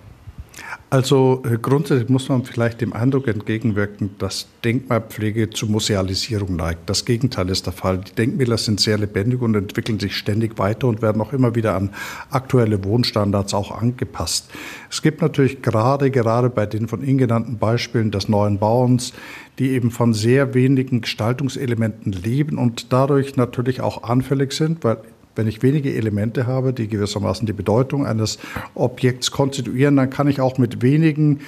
Also 0.90 1.42
äh, 1.44 1.58
grundsätzlich 1.58 2.08
muss 2.08 2.28
man 2.30 2.44
vielleicht 2.44 2.80
dem 2.80 2.94
Eindruck 2.94 3.28
entgegenwirken, 3.28 4.10
dass 4.18 4.46
Denkmalpflege 4.64 5.50
zur 5.50 5.68
Musealisierung 5.68 6.56
neigt. 6.56 6.88
Das 6.88 7.04
Gegenteil 7.04 7.50
ist 7.50 7.66
der 7.66 7.74
Fall. 7.74 7.98
Die 7.98 8.14
Denkmäler 8.14 8.56
sind 8.56 8.80
sehr 8.80 8.96
lebendig 8.96 9.42
und 9.42 9.54
entwickeln 9.54 10.00
sich 10.00 10.16
ständig 10.16 10.58
weiter 10.58 10.88
und 10.88 11.02
werden 11.02 11.20
auch 11.20 11.34
immer 11.34 11.54
wieder 11.54 11.76
an 11.76 11.90
aktuelle 12.30 12.82
Wohnstandards 12.84 13.52
auch 13.52 13.70
angepasst. 13.70 14.50
Es 14.90 15.02
gibt 15.02 15.20
natürlich 15.20 15.60
gerade, 15.60 16.10
gerade 16.10 16.48
bei 16.48 16.64
den 16.64 16.88
von 16.88 17.02
Ihnen 17.02 17.18
genannten 17.18 17.58
Beispielen 17.58 18.10
des 18.10 18.28
neuen 18.30 18.58
Bauens, 18.58 19.12
die 19.58 19.70
eben 19.70 19.90
von 19.90 20.14
sehr 20.14 20.54
wenigen 20.54 21.02
Gestaltungselementen 21.02 22.12
leben 22.12 22.56
und 22.56 22.92
dadurch 22.92 23.36
natürlich 23.36 23.82
auch 23.82 24.04
anfällig 24.04 24.52
sind, 24.52 24.84
weil 24.84 24.98
wenn 25.38 25.46
ich 25.46 25.62
wenige 25.62 25.94
Elemente 25.94 26.48
habe, 26.48 26.72
die 26.72 26.88
gewissermaßen 26.88 27.46
die 27.46 27.52
Bedeutung 27.52 28.04
eines 28.04 28.38
Objekts 28.74 29.30
konstituieren, 29.30 29.96
dann 29.96 30.10
kann 30.10 30.26
ich 30.26 30.40
auch 30.40 30.58
mit 30.58 30.82
wenigen 30.82 31.38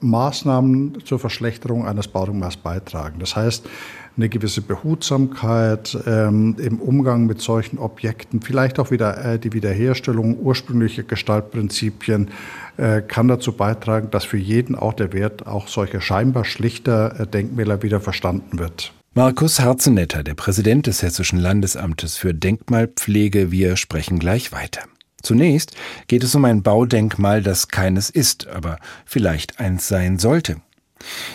Maßnahmen 0.00 0.98
zur 1.04 1.18
Verschlechterung 1.18 1.86
eines 1.86 2.08
Baudenkmals 2.08 2.56
beitragen. 2.56 3.18
Das 3.18 3.34
heißt, 3.34 3.68
eine 4.16 4.28
gewisse 4.28 4.60
Behutsamkeit 4.60 5.98
ähm, 6.06 6.56
im 6.58 6.80
Umgang 6.80 7.26
mit 7.26 7.40
solchen 7.40 7.78
Objekten, 7.78 8.42
vielleicht 8.42 8.78
auch 8.78 8.90
wieder 8.90 9.24
äh, 9.24 9.38
die 9.38 9.52
Wiederherstellung 9.52 10.38
ursprünglicher 10.38 11.02
Gestaltprinzipien, 11.02 12.28
äh, 12.76 13.02
kann 13.02 13.26
dazu 13.26 13.52
beitragen, 13.52 14.10
dass 14.10 14.24
für 14.24 14.38
jeden 14.38 14.76
auch 14.76 14.92
der 14.92 15.12
Wert 15.12 15.46
auch 15.46 15.66
solcher 15.66 16.00
scheinbar 16.00 16.44
schlichter 16.44 17.20
äh, 17.20 17.26
Denkmäler 17.26 17.82
wieder 17.82 18.00
verstanden 18.00 18.58
wird. 18.58 18.92
Markus 19.14 19.60
Harzenetter, 19.60 20.22
der 20.22 20.32
Präsident 20.32 20.86
des 20.86 21.02
Hessischen 21.02 21.38
Landesamtes 21.38 22.16
für 22.16 22.32
Denkmalpflege, 22.32 23.50
wir 23.50 23.76
sprechen 23.76 24.18
gleich 24.18 24.52
weiter. 24.52 24.84
Zunächst 25.22 25.76
geht 26.06 26.24
es 26.24 26.34
um 26.34 26.46
ein 26.46 26.62
Baudenkmal, 26.62 27.42
das 27.42 27.68
keines 27.68 28.08
ist, 28.08 28.46
aber 28.46 28.78
vielleicht 29.04 29.60
eins 29.60 29.86
sein 29.86 30.18
sollte. 30.18 30.62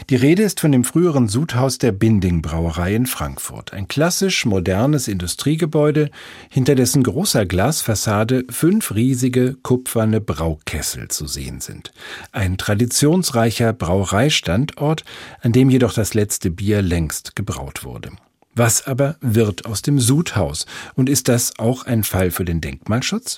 Die 0.09 0.15
Rede 0.15 0.43
ist 0.43 0.59
von 0.59 0.71
dem 0.71 0.83
früheren 0.83 1.27
Sudhaus 1.27 1.77
der 1.77 1.91
Binding 1.91 2.41
Brauerei 2.41 2.95
in 2.95 3.05
Frankfurt, 3.05 3.73
ein 3.73 3.87
klassisch 3.87 4.45
modernes 4.45 5.07
Industriegebäude, 5.07 6.09
hinter 6.49 6.75
dessen 6.75 7.03
großer 7.03 7.45
Glasfassade 7.45 8.45
fünf 8.49 8.93
riesige 8.93 9.55
kupferne 9.63 10.21
Braukessel 10.21 11.07
zu 11.09 11.27
sehen 11.27 11.61
sind. 11.61 11.91
Ein 12.31 12.57
traditionsreicher 12.57 13.73
Brauereistandort, 13.73 15.03
an 15.41 15.51
dem 15.51 15.69
jedoch 15.69 15.93
das 15.93 16.13
letzte 16.13 16.51
Bier 16.51 16.81
längst 16.81 17.35
gebraut 17.35 17.83
wurde. 17.83 18.11
Was 18.55 18.87
aber 18.87 19.17
wird 19.21 19.65
aus 19.65 19.83
dem 19.83 19.99
Sudhaus 19.99 20.65
und 20.95 21.09
ist 21.09 21.27
das 21.27 21.59
auch 21.59 21.85
ein 21.85 22.03
Fall 22.03 22.31
für 22.31 22.43
den 22.43 22.59
Denkmalschutz? 22.59 23.37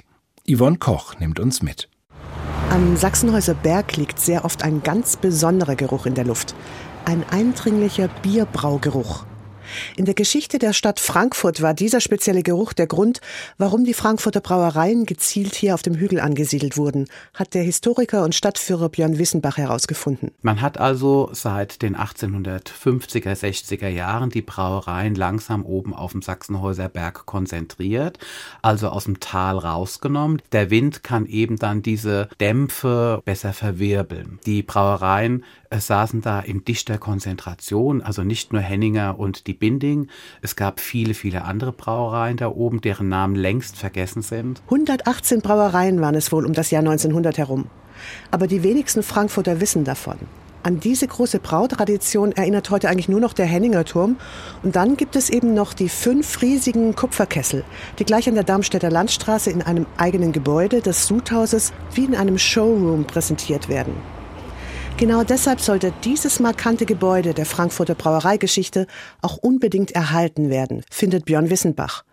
Yvonne 0.49 0.77
Koch 0.77 1.19
nimmt 1.19 1.39
uns 1.39 1.61
mit. 1.61 1.89
Am 2.69 2.95
Sachsenhäuser 2.95 3.55
Berg 3.55 3.97
liegt 3.97 4.19
sehr 4.19 4.45
oft 4.45 4.61
ein 4.61 4.83
ganz 4.83 5.17
besonderer 5.17 5.75
Geruch 5.75 6.05
in 6.05 6.13
der 6.13 6.25
Luft. 6.25 6.53
Ein 7.03 7.23
eindringlicher 7.31 8.09
Bierbraugeruch. 8.21 9.25
In 9.97 10.05
der 10.05 10.13
Geschichte 10.13 10.59
der 10.59 10.73
Stadt 10.73 10.99
Frankfurt 10.99 11.61
war 11.61 11.73
dieser 11.73 12.01
spezielle 12.01 12.43
Geruch 12.43 12.73
der 12.73 12.87
Grund, 12.87 13.21
warum 13.57 13.85
die 13.85 13.93
Frankfurter 13.93 14.41
Brauereien 14.41 15.05
gezielt 15.05 15.55
hier 15.55 15.73
auf 15.73 15.81
dem 15.81 15.95
Hügel 15.95 16.19
angesiedelt 16.19 16.77
wurden, 16.77 17.07
hat 17.33 17.53
der 17.53 17.63
Historiker 17.63 18.23
und 18.23 18.35
Stadtführer 18.35 18.89
Björn 18.89 19.17
Wissenbach 19.17 19.57
herausgefunden. 19.57 20.31
Man 20.41 20.61
hat 20.61 20.77
also 20.77 21.29
seit 21.33 21.81
den 21.81 21.95
1850er, 21.95 23.33
60er 23.33 23.87
Jahren 23.87 24.29
die 24.29 24.41
Brauereien 24.41 25.15
langsam 25.15 25.65
oben 25.65 25.93
auf 25.93 26.11
dem 26.11 26.21
Sachsenhäuser 26.21 26.89
Berg 26.89 27.25
konzentriert, 27.25 28.19
also 28.61 28.89
aus 28.89 29.05
dem 29.05 29.19
Tal 29.19 29.57
rausgenommen. 29.57 30.41
Der 30.51 30.69
Wind 30.69 31.03
kann 31.03 31.25
eben 31.25 31.57
dann 31.57 31.81
diese 31.81 32.29
Dämpfe 32.39 33.21
besser 33.25 33.53
verwirbeln. 33.53 34.39
Die 34.45 34.63
Brauereien 34.63 35.43
äh, 35.69 35.79
saßen 35.79 36.21
da 36.21 36.39
in 36.39 36.65
dichter 36.65 36.97
Konzentration, 36.97 38.01
also 38.01 38.23
nicht 38.23 38.53
nur 38.53 38.61
Henninger 38.61 39.19
und 39.19 39.47
die 39.47 39.53
Binding. 39.59 40.07
Es 40.41 40.55
gab 40.55 40.79
viele, 40.79 41.13
viele 41.13 41.43
andere 41.43 41.71
Brauereien 41.71 42.37
da 42.37 42.47
oben, 42.47 42.81
deren 42.81 43.09
Namen 43.09 43.35
längst 43.35 43.77
vergessen 43.77 44.21
sind. 44.21 44.61
118 44.65 45.41
Brauereien 45.41 46.01
waren 46.01 46.15
es 46.15 46.31
wohl 46.31 46.45
um 46.45 46.53
das 46.53 46.71
Jahr 46.71 46.81
1900 46.81 47.37
herum. 47.37 47.65
Aber 48.31 48.47
die 48.47 48.63
wenigsten 48.63 49.03
Frankfurter 49.03 49.59
wissen 49.59 49.83
davon. 49.83 50.17
An 50.61 50.81
diese 50.81 51.07
große 51.07 51.39
Brautradition 51.39 52.33
erinnert 52.33 52.69
heute 52.69 52.89
eigentlich 52.89 53.07
nur 53.07 53.21
noch 53.21 53.31
der 53.31 53.45
Henninger 53.45 53.85
Turm. 53.85 54.17
Und 54.61 54.75
dann 54.75 54.97
gibt 54.97 55.15
es 55.15 55.29
eben 55.29 55.53
noch 55.53 55.73
die 55.73 55.87
fünf 55.87 56.41
riesigen 56.41 56.95
Kupferkessel, 56.95 57.63
die 57.97 58.03
gleich 58.03 58.27
an 58.27 58.35
der 58.35 58.43
Darmstädter 58.43 58.91
Landstraße 58.91 59.51
in 59.51 59.61
einem 59.61 59.85
eigenen 59.97 60.33
Gebäude 60.33 60.81
des 60.81 61.07
Sudhauses 61.07 61.71
wie 61.93 62.03
in 62.03 62.15
einem 62.15 62.37
Showroom 62.37 63.05
präsentiert 63.05 63.69
werden. 63.69 63.93
Genau 64.99 65.23
deshalb 65.23 65.61
sollte 65.61 65.93
dieses 66.03 66.41
markante 66.41 66.85
Gebäude 66.85 67.33
der 67.33 67.45
Frankfurter 67.45 67.95
Brauereigeschichte 67.95 68.85
auch 69.21 69.37
unbedingt 69.37 69.91
erhalten 69.91 70.49
werden, 70.49 70.83
findet 70.91 71.23
Björn 71.23 71.49
Wissenbach. 71.49 72.03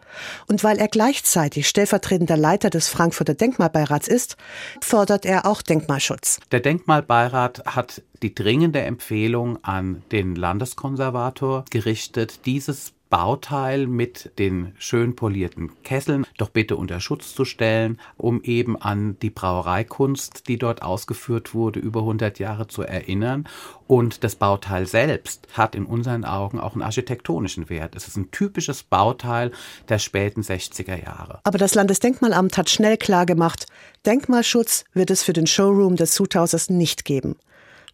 Und 0.46 0.62
weil 0.62 0.78
er 0.78 0.86
gleichzeitig 0.86 1.68
stellvertretender 1.68 2.36
Leiter 2.36 2.70
des 2.70 2.88
Frankfurter 2.88 3.34
Denkmalbeirats 3.34 4.06
ist, 4.06 4.36
fordert 4.80 5.26
er 5.26 5.46
auch 5.46 5.62
Denkmalschutz. 5.62 6.38
Der 6.52 6.60
Denkmalbeirat 6.60 7.64
hat 7.66 8.02
die 8.22 8.36
dringende 8.36 8.80
Empfehlung 8.82 9.58
an 9.64 10.04
den 10.12 10.36
Landeskonservator 10.36 11.64
gerichtet, 11.70 12.46
dieses 12.46 12.92
Bauteil 13.08 13.86
mit 13.86 14.32
den 14.38 14.72
schön 14.78 15.14
polierten 15.14 15.70
Kesseln 15.82 16.26
doch 16.38 16.50
bitte 16.50 16.76
unter 16.76 17.00
Schutz 17.00 17.34
zu 17.34 17.44
stellen, 17.44 18.00
um 18.16 18.42
eben 18.42 18.80
an 18.80 19.16
die 19.20 19.30
Brauereikunst, 19.30 20.48
die 20.48 20.58
dort 20.58 20.82
ausgeführt 20.82 21.54
wurde, 21.54 21.78
über 21.78 22.00
100 22.00 22.38
Jahre 22.38 22.66
zu 22.66 22.82
erinnern. 22.82 23.48
Und 23.86 24.24
das 24.24 24.34
Bauteil 24.34 24.86
selbst 24.86 25.46
hat 25.52 25.74
in 25.76 25.86
unseren 25.86 26.24
Augen 26.24 26.58
auch 26.58 26.72
einen 26.72 26.82
architektonischen 26.82 27.70
Wert. 27.70 27.94
Es 27.94 28.08
ist 28.08 28.16
ein 28.16 28.30
typisches 28.32 28.82
Bauteil 28.82 29.52
der 29.88 29.98
späten 29.98 30.40
60er 30.40 31.00
Jahre. 31.00 31.40
Aber 31.44 31.58
das 31.58 31.74
Landesdenkmalamt 31.74 32.58
hat 32.58 32.70
schnell 32.70 32.96
klargemacht, 32.96 33.66
Denkmalschutz 34.04 34.84
wird 34.92 35.10
es 35.10 35.22
für 35.22 35.32
den 35.32 35.46
Showroom 35.46 35.96
des 35.96 36.12
Zuthauses 36.12 36.70
nicht 36.70 37.04
geben 37.04 37.36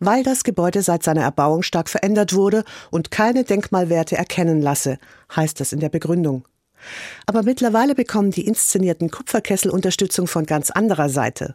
weil 0.04 0.24
das 0.24 0.42
Gebäude 0.42 0.82
seit 0.82 1.02
seiner 1.02 1.22
Erbauung 1.22 1.62
stark 1.62 1.88
verändert 1.88 2.34
wurde 2.34 2.64
und 2.90 3.10
keine 3.10 3.44
Denkmalwerte 3.44 4.16
erkennen 4.16 4.60
lasse, 4.60 4.98
heißt 5.34 5.60
es 5.60 5.72
in 5.72 5.80
der 5.80 5.90
Begründung. 5.90 6.44
Aber 7.26 7.44
mittlerweile 7.44 7.94
bekommen 7.94 8.32
die 8.32 8.46
inszenierten 8.46 9.10
Kupferkessel 9.10 9.70
Unterstützung 9.70 10.26
von 10.26 10.44
ganz 10.44 10.70
anderer 10.70 11.08
Seite. 11.08 11.54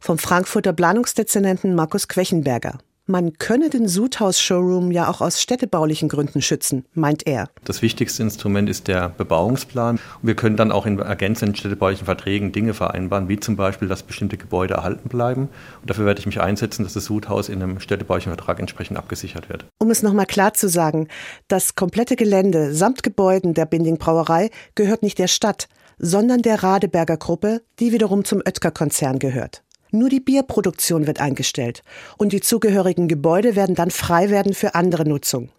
Vom 0.00 0.18
Frankfurter 0.18 0.74
Planungsdezernenten 0.74 1.74
Markus 1.74 2.08
Quechenberger. 2.08 2.78
Man 3.08 3.34
könne 3.38 3.70
den 3.70 3.86
Sudhaus-Showroom 3.86 4.90
ja 4.90 5.08
auch 5.08 5.20
aus 5.20 5.40
städtebaulichen 5.40 6.08
Gründen 6.08 6.42
schützen, 6.42 6.86
meint 6.92 7.24
er. 7.24 7.48
Das 7.62 7.80
wichtigste 7.80 8.24
Instrument 8.24 8.68
ist 8.68 8.88
der 8.88 9.10
Bebauungsplan. 9.10 10.00
wir 10.22 10.34
können 10.34 10.56
dann 10.56 10.72
auch 10.72 10.86
in 10.86 10.98
ergänzenden 10.98 11.54
städtebaulichen 11.54 12.06
Verträgen 12.06 12.50
Dinge 12.50 12.74
vereinbaren, 12.74 13.28
wie 13.28 13.38
zum 13.38 13.54
Beispiel, 13.54 13.86
dass 13.86 14.02
bestimmte 14.02 14.36
Gebäude 14.36 14.74
erhalten 14.74 15.08
bleiben. 15.08 15.50
Und 15.82 15.88
dafür 15.88 16.04
werde 16.04 16.18
ich 16.18 16.26
mich 16.26 16.40
einsetzen, 16.40 16.82
dass 16.82 16.94
das 16.94 17.04
Sudhaus 17.04 17.48
in 17.48 17.62
einem 17.62 17.78
städtebaulichen 17.78 18.34
Vertrag 18.34 18.58
entsprechend 18.58 18.98
abgesichert 18.98 19.48
wird. 19.48 19.66
Um 19.78 19.92
es 19.92 20.02
nochmal 20.02 20.26
klar 20.26 20.54
zu 20.54 20.68
sagen, 20.68 21.06
das 21.46 21.76
komplette 21.76 22.16
Gelände 22.16 22.74
samt 22.74 23.04
Gebäuden 23.04 23.54
der 23.54 23.66
Binding 23.66 23.98
Brauerei 23.98 24.50
gehört 24.74 25.04
nicht 25.04 25.20
der 25.20 25.28
Stadt, 25.28 25.68
sondern 25.98 26.42
der 26.42 26.62
Radeberger 26.62 27.16
Gruppe, 27.16 27.62
die 27.78 27.92
wiederum 27.92 28.24
zum 28.24 28.40
Oetker-Konzern 28.44 29.20
gehört. 29.20 29.62
Nur 29.90 30.08
die 30.08 30.20
Bierproduktion 30.20 31.06
wird 31.06 31.20
eingestellt 31.20 31.82
und 32.16 32.32
die 32.32 32.40
zugehörigen 32.40 33.08
Gebäude 33.08 33.56
werden 33.56 33.74
dann 33.74 33.90
frei 33.90 34.30
werden 34.30 34.54
für 34.54 34.74
andere 34.74 35.08
Nutzung. 35.08 35.50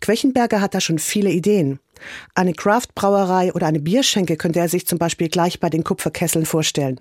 Quechenberger 0.00 0.60
hat 0.60 0.74
da 0.74 0.80
schon 0.80 0.98
viele 0.98 1.30
Ideen. 1.30 1.80
Eine 2.34 2.52
Craft-Brauerei 2.52 3.52
oder 3.54 3.66
eine 3.66 3.80
Bierschenke 3.80 4.36
könnte 4.36 4.60
er 4.60 4.68
sich 4.68 4.86
zum 4.86 4.98
Beispiel 4.98 5.28
gleich 5.28 5.60
bei 5.60 5.70
den 5.70 5.84
Kupferkesseln 5.84 6.44
vorstellen. 6.44 7.00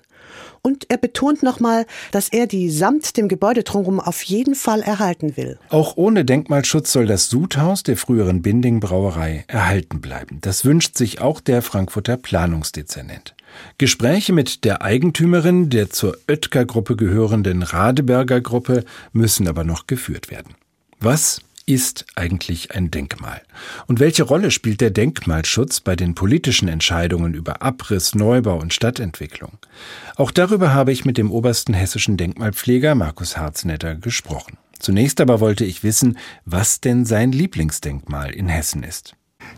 Und 0.61 0.89
er 0.89 0.97
betont 0.97 1.43
nochmal, 1.43 1.85
dass 2.11 2.29
er 2.29 2.47
die 2.47 2.69
samt 2.69 3.17
dem 3.17 3.27
Gebäude 3.27 3.63
drumherum 3.63 3.99
auf 3.99 4.23
jeden 4.23 4.55
Fall 4.55 4.81
erhalten 4.81 5.37
will. 5.37 5.59
Auch 5.69 5.97
ohne 5.97 6.25
Denkmalschutz 6.25 6.91
soll 6.91 7.05
das 7.05 7.29
Sudhaus 7.29 7.83
der 7.83 7.97
früheren 7.97 8.41
Binding 8.41 8.79
Brauerei 8.79 9.43
erhalten 9.47 10.01
bleiben. 10.01 10.39
Das 10.41 10.65
wünscht 10.65 10.97
sich 10.97 11.21
auch 11.21 11.39
der 11.41 11.61
Frankfurter 11.61 12.17
Planungsdezernent. 12.17 13.35
Gespräche 13.77 14.33
mit 14.33 14.63
der 14.63 14.81
Eigentümerin 14.81 15.69
der 15.69 15.89
zur 15.89 16.17
Oetker-Gruppe 16.27 16.95
gehörenden 16.95 17.63
Radeberger 17.63 18.41
Gruppe 18.41 18.85
müssen 19.13 19.47
aber 19.47 19.63
noch 19.63 19.87
geführt 19.87 20.29
werden. 20.29 20.55
Was 20.99 21.41
ist 21.65 22.05
eigentlich 22.15 22.75
ein 22.75 22.91
Denkmal? 22.91 23.41
Und 23.87 23.99
welche 23.99 24.23
Rolle 24.23 24.51
spielt 24.51 24.81
der 24.81 24.91
Denkmalschutz 24.91 25.79
bei 25.79 25.95
den 25.95 26.13
politischen 26.15 26.67
Entscheidungen 26.67 27.33
über 27.33 27.61
Abriss, 27.61 28.13
Neubau 28.13 28.59
und 28.59 28.73
Stadtentwicklung? 28.73 29.57
Auch 30.15 30.31
darüber 30.31 30.73
habe 30.73 30.91
ich 30.91 31.05
mit 31.05 31.17
dem 31.17 31.31
obersten 31.31 31.73
hessischen 31.73 32.17
Denkmalpfleger 32.17 32.93
Markus 32.95 33.37
Harznetter 33.37 33.95
gesprochen. 33.95 34.57
Zunächst 34.79 35.21
aber 35.21 35.39
wollte 35.39 35.65
ich 35.65 35.83
wissen, 35.83 36.17
was 36.45 36.81
denn 36.81 37.05
sein 37.05 37.31
Lieblingsdenkmal 37.31 38.31
in 38.31 38.47
Hessen 38.47 38.83
ist. 38.83 39.15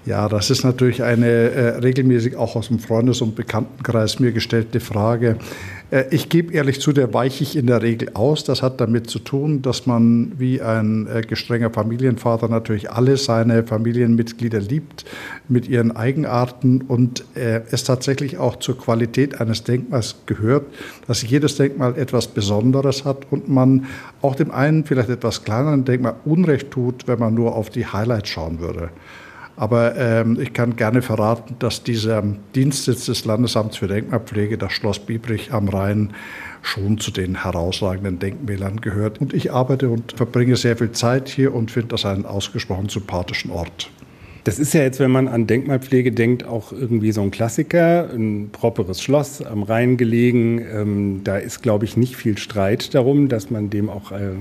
Ja, 0.08 0.30
das 0.30 0.50
ist 0.50 0.64
natürlich 0.64 1.04
eine 1.04 1.28
äh, 1.28 1.68
regelmäßig 1.80 2.38
auch 2.38 2.56
aus 2.56 2.70
dem 2.70 2.80
Freundes- 2.80 3.22
und 3.22 3.36
Bekanntenkreis 3.36 4.22
mir 4.22 4.32
gestellte 4.32 4.80
Frage. 4.80 5.36
Äh, 5.92 6.06
ich 6.12 6.30
gebe 6.30 6.54
ehrlich 6.54 6.80
zu, 6.80 6.94
der 6.94 7.14
weiche 7.14 7.44
ich 7.44 7.58
in 7.58 7.68
der 7.68 7.82
Regel 7.82 8.12
aus. 8.14 8.46
Das 8.46 8.62
hat 8.62 8.80
damit 8.80 9.10
zu 9.10 9.20
tun, 9.20 9.62
dass 9.62 9.86
man 9.86 10.32
wie 10.38 10.62
ein 10.62 11.08
äh, 11.08 11.24
gestrenger 11.24 11.72
Familienvater 11.72 12.48
natürlich 12.48 12.90
alle 12.90 13.18
seine 13.18 13.66
Familienmitglieder 13.66 14.62
liebt 14.62 15.04
mit 15.50 15.68
ihren 15.68 15.94
Eigenarten 15.94 16.84
und 16.84 17.26
äh, 17.36 17.64
es 17.70 17.84
tatsächlich 17.84 18.38
auch 18.38 18.56
zur 18.56 18.78
Qualität 18.78 19.42
eines 19.42 19.66
Denkmals 19.66 20.16
gehört, 20.26 20.68
dass 21.06 21.22
jedes 21.22 21.58
Denkmal 21.58 21.98
etwas 21.98 22.30
Besonderes 22.30 23.04
hat 23.04 23.28
und 23.30 23.50
man 23.50 23.88
auch 24.22 24.36
dem 24.36 24.52
einen 24.52 24.86
vielleicht 24.86 25.10
etwas 25.10 25.44
kleineren 25.44 25.84
Denkmal 25.84 26.16
Unrecht 26.24 26.72
tut, 26.72 27.10
wenn 27.10 27.20
man 27.20 27.34
nur 27.34 27.58
auf 27.58 27.70
die 27.70 27.86
Highlights 27.86 28.30
schauen 28.30 28.62
würde. 28.62 28.90
Aber 29.58 29.96
ähm, 29.98 30.40
ich 30.40 30.54
kann 30.54 30.76
gerne 30.76 31.02
verraten, 31.02 31.56
dass 31.58 31.84
dieser 31.84 32.24
Dienstsitz 32.56 33.08
des 33.08 33.26
Landesamts 33.26 33.78
für 33.78 33.88
Denkmalpflege, 33.88 34.58
das 34.58 34.72
Schloss 34.72 35.00
Biebrich 35.00 35.52
am 35.52 35.68
Rhein, 35.68 36.14
schon 36.62 37.00
zu 37.00 37.10
den 37.12 37.44
herausragenden 37.44 38.20
Denkmälern 38.20 38.82
gehört. 38.82 39.20
Und 39.20 39.34
ich 39.34 39.52
arbeite 39.52 39.90
und 39.90 40.12
verbringe 40.12 40.56
sehr 40.56 40.78
viel 40.78 40.92
Zeit 40.92 41.28
hier 41.28 41.56
und 41.56 41.72
finde 41.72 41.90
das 41.90 42.06
einen 42.06 42.26
ausgesprochen 42.26 42.90
sympathischen 42.90 43.50
Ort. 43.50 43.90
Das 44.44 44.60
ist 44.60 44.74
ja 44.74 44.82
jetzt, 44.82 45.00
wenn 45.00 45.12
man 45.12 45.28
an 45.28 45.46
Denkmalpflege 45.46 46.14
denkt, 46.14 46.46
auch 46.46 46.72
irgendwie 46.72 47.12
so 47.12 47.22
ein 47.22 47.32
Klassiker, 47.32 48.10
ein 48.14 48.50
properes 48.52 49.02
Schloss 49.02 49.42
am 49.42 49.64
Rhein 49.64 49.98
gelegen. 49.98 50.60
Ähm, 50.60 51.22
da 51.24 51.38
ist, 51.38 51.62
glaube 51.62 51.84
ich, 51.84 51.98
nicht 51.98 52.16
viel 52.16 52.38
Streit 52.38 52.94
darum, 52.94 53.28
dass 53.28 53.50
man 53.50 53.70
dem 53.70 53.90
auch 53.90 54.14
äh, 54.14 54.36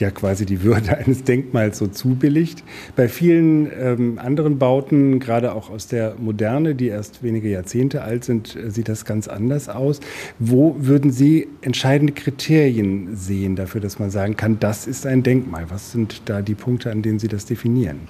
ja 0.00 0.10
quasi 0.10 0.46
die 0.46 0.62
Würde 0.62 0.96
eines 0.98 1.24
Denkmals 1.24 1.78
so 1.78 1.86
zubilligt. 1.86 2.64
Bei 2.96 3.08
vielen 3.08 3.70
ähm, 3.78 4.18
anderen 4.18 4.58
Bauten, 4.58 5.20
gerade 5.20 5.54
auch 5.54 5.70
aus 5.70 5.86
der 5.86 6.16
Moderne, 6.18 6.74
die 6.74 6.88
erst 6.88 7.22
wenige 7.22 7.48
Jahrzehnte 7.48 8.02
alt 8.02 8.24
sind, 8.24 8.56
äh, 8.56 8.70
sieht 8.70 8.88
das 8.88 9.04
ganz 9.04 9.28
anders 9.28 9.68
aus. 9.68 10.00
Wo 10.38 10.76
würden 10.78 11.10
Sie 11.12 11.48
entscheidende 11.60 12.12
Kriterien 12.12 13.14
sehen 13.14 13.56
dafür, 13.56 13.80
dass 13.80 13.98
man 13.98 14.10
sagen 14.10 14.36
kann, 14.36 14.58
das 14.58 14.86
ist 14.86 15.06
ein 15.06 15.22
Denkmal? 15.22 15.66
Was 15.70 15.92
sind 15.92 16.22
da 16.24 16.42
die 16.42 16.54
Punkte, 16.54 16.90
an 16.90 17.02
denen 17.02 17.18
Sie 17.18 17.28
das 17.28 17.44
definieren? 17.44 18.00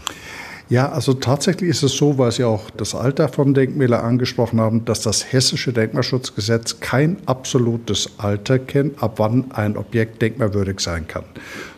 Ja, 0.71 0.89
also 0.93 1.15
tatsächlich 1.15 1.69
ist 1.69 1.83
es 1.83 1.97
so, 1.97 2.17
weil 2.17 2.31
Sie 2.31 2.45
auch 2.45 2.71
das 2.71 2.95
Alter 2.95 3.29
von 3.29 3.55
Denkmälern 3.55 4.05
angesprochen 4.05 4.61
haben, 4.61 4.85
dass 4.85 5.03
das 5.03 5.33
hessische 5.33 5.73
Denkmalschutzgesetz 5.73 6.79
kein 6.79 7.17
absolutes 7.27 8.11
Alter 8.19 8.61
kennt, 8.61 9.03
ab 9.03 9.15
wann 9.17 9.51
ein 9.51 9.77
Objekt 9.77 10.23
denkmalwürdig 10.23 10.79
sein 10.79 11.09
kann, 11.09 11.25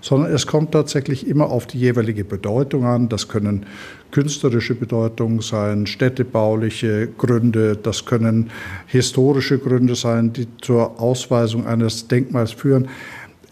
sondern 0.03 0.31
es 0.31 0.47
kommt 0.47 0.73
tatsächlich 0.73 1.27
immer 1.27 1.47
auf 1.47 1.67
die 1.67 1.79
jeweilige 1.79 2.23
Bedeutung 2.23 2.85
an. 2.85 3.09
Das 3.09 3.29
können 3.29 3.65
künstlerische 4.11 4.75
Bedeutungen 4.75 5.41
sein, 5.41 5.87
städtebauliche 5.87 7.09
Gründe, 7.17 7.79
das 7.83 8.05
können 8.05 8.51
historische 8.87 9.59
Gründe 9.59 9.95
sein, 9.95 10.35
die 10.35 10.47
zur 10.61 11.01
Ausweisung 11.01 11.67
eines 11.67 12.09
Denkmals 12.09 12.53
führen. 12.53 12.89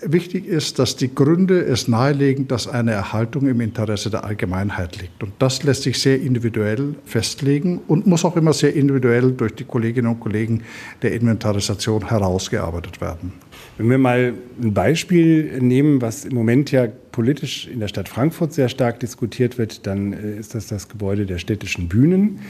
Wichtig 0.03 0.47
ist, 0.47 0.79
dass 0.79 0.97
die 0.97 1.15
Gründe 1.15 1.61
es 1.61 1.87
nahelegen, 1.87 2.49
dass 2.49 2.67
eine 2.67 2.93
Erhaltung 2.93 3.47
im 3.47 3.61
Interesse 3.61 4.09
der 4.09 4.25
Allgemeinheit 4.25 5.01
liegt. 5.01 5.23
Und 5.23 5.33
das 5.39 5.63
lässt 5.63 5.83
sich 5.83 6.01
sehr 6.01 6.21
individuell 6.21 6.95
festlegen 7.05 7.81
und 7.87 8.07
muss 8.07 8.25
auch 8.25 8.37
immer 8.37 8.55
sehr 8.55 8.75
individuell 8.75 9.33
durch 9.33 9.55
die 9.55 9.65
Kolleginnen 9.65 10.09
und 10.09 10.21
Kollegen 10.21 10.63
der 11.03 11.13
Inventarisation 11.13 12.09
herausgearbeitet 12.09 13.01
werden. 13.01 13.33
Wenn 13.77 13.91
wir 13.91 13.99
mal 13.99 14.35
ein 14.63 14.73
Beispiel 14.73 15.61
nehmen, 15.61 16.01
was 16.01 16.25
im 16.25 16.35
Moment 16.35 16.71
ja 16.71 16.87
politisch 17.13 17.67
in 17.67 17.81
der 17.81 17.89
Stadt 17.89 18.09
Frankfurt 18.09 18.53
sehr 18.53 18.69
stark 18.69 19.01
diskutiert 19.01 19.59
wird, 19.59 19.87
dann 19.87 20.13
äh, 20.13 20.39
ist 20.39 20.55
das 20.55 20.67
das 20.67 20.89
Gebäude 20.89 21.27
der 21.27 21.39
städtischen 21.39 21.89
Bühnen 21.89 22.41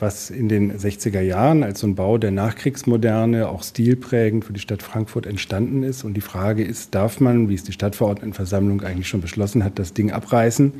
was 0.00 0.30
in 0.30 0.48
den 0.48 0.72
60er 0.72 1.20
Jahren 1.20 1.62
als 1.62 1.80
so 1.80 1.86
ein 1.86 1.94
Bau 1.94 2.18
der 2.18 2.30
Nachkriegsmoderne 2.30 3.48
auch 3.48 3.62
stilprägend 3.62 4.44
für 4.44 4.52
die 4.52 4.60
Stadt 4.60 4.82
Frankfurt 4.82 5.26
entstanden 5.26 5.82
ist. 5.82 6.04
Und 6.04 6.14
die 6.14 6.20
Frage 6.20 6.64
ist, 6.64 6.94
darf 6.94 7.20
man, 7.20 7.48
wie 7.48 7.54
es 7.54 7.64
die 7.64 7.72
Stadtverordnetenversammlung 7.72 8.82
eigentlich 8.82 9.08
schon 9.08 9.20
beschlossen 9.20 9.64
hat, 9.64 9.78
das 9.78 9.92
Ding 9.92 10.10
abreißen? 10.10 10.72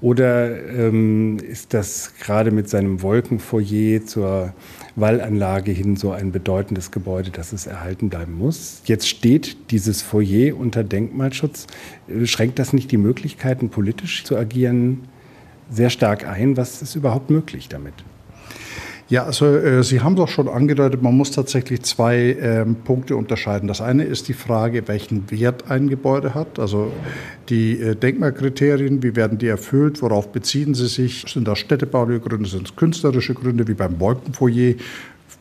Oder 0.00 0.68
ähm, 0.68 1.38
ist 1.38 1.74
das 1.74 2.14
gerade 2.20 2.50
mit 2.50 2.68
seinem 2.68 3.02
Wolkenfoyer 3.02 4.04
zur 4.04 4.52
Wallanlage 4.96 5.72
hin 5.72 5.96
so 5.96 6.12
ein 6.12 6.32
bedeutendes 6.32 6.90
Gebäude, 6.90 7.30
dass 7.30 7.52
es 7.52 7.66
erhalten 7.66 8.08
bleiben 8.08 8.36
muss? 8.36 8.82
Jetzt 8.84 9.08
steht 9.08 9.70
dieses 9.70 10.02
Foyer 10.02 10.56
unter 10.56 10.84
Denkmalschutz. 10.84 11.66
Schränkt 12.24 12.58
das 12.58 12.72
nicht 12.72 12.90
die 12.90 12.96
Möglichkeiten, 12.96 13.70
politisch 13.70 14.24
zu 14.24 14.36
agieren, 14.36 15.08
sehr 15.70 15.90
stark 15.90 16.26
ein? 16.26 16.56
Was 16.56 16.82
ist 16.82 16.94
überhaupt 16.94 17.30
möglich 17.30 17.68
damit? 17.68 17.94
Ja, 19.10 19.24
also 19.24 19.46
äh, 19.46 19.82
Sie 19.82 20.02
haben 20.02 20.16
doch 20.16 20.28
schon 20.28 20.48
angedeutet, 20.48 21.02
man 21.02 21.16
muss 21.16 21.30
tatsächlich 21.30 21.82
zwei 21.82 22.36
ähm, 22.40 22.76
Punkte 22.76 23.16
unterscheiden. 23.16 23.66
Das 23.66 23.80
eine 23.80 24.04
ist 24.04 24.28
die 24.28 24.34
Frage, 24.34 24.86
welchen 24.86 25.30
Wert 25.30 25.70
ein 25.70 25.88
Gebäude 25.88 26.34
hat. 26.34 26.58
Also 26.58 26.92
die 27.48 27.80
äh, 27.80 27.96
Denkmalkriterien, 27.96 29.02
wie 29.02 29.16
werden 29.16 29.38
die 29.38 29.46
erfüllt, 29.46 30.02
worauf 30.02 30.30
beziehen 30.30 30.74
sie 30.74 30.88
sich? 30.88 31.24
Sind 31.26 31.48
das 31.48 31.58
städtebauliche 31.58 32.20
Gründe, 32.20 32.50
sind 32.50 32.68
es 32.68 32.76
künstlerische 32.76 33.32
Gründe, 33.32 33.66
wie 33.66 33.74
beim 33.74 33.98
Wolkenfoyer? 33.98 34.74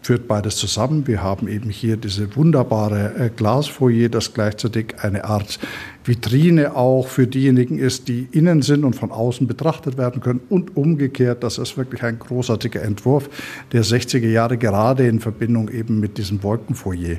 Führt 0.08 0.30
beides 0.30 0.56
zusammen. 0.56 1.06
Wir 1.06 1.22
haben 1.22 1.50
eben 1.50 1.70
hier 1.70 1.98
diese 1.98 2.34
wunderbare 2.38 3.14
äh, 3.20 3.30
Glasfoyer, 3.30 4.08
das 4.08 4.34
gleichzeitig 4.34 4.96
eine 5.02 5.26
Art 5.26 5.60
Vitrine 6.06 6.78
auch 6.78 7.10
für 7.10 7.28
diejenigen 7.28 7.78
ist, 7.78 8.08
die 8.08 8.26
innen 8.32 8.62
sind 8.62 8.86
und 8.86 8.96
von 8.96 9.12
außen 9.12 9.48
betrachtet 9.48 9.98
werden 9.98 10.22
können 10.22 10.40
und 10.48 10.78
umgekehrt. 10.78 11.44
Das 11.44 11.58
ist 11.58 11.76
wirklich 11.76 12.04
ein 12.04 12.20
großartiger 12.20 12.82
Entwurf 12.84 13.30
der 13.74 13.84
60er 13.84 14.30
Jahre, 14.30 14.58
gerade 14.58 15.06
in 15.06 15.20
Verbindung 15.20 15.68
eben 15.68 16.00
mit 16.00 16.18
diesem 16.18 16.42
Wolkenfoyer. 16.42 17.18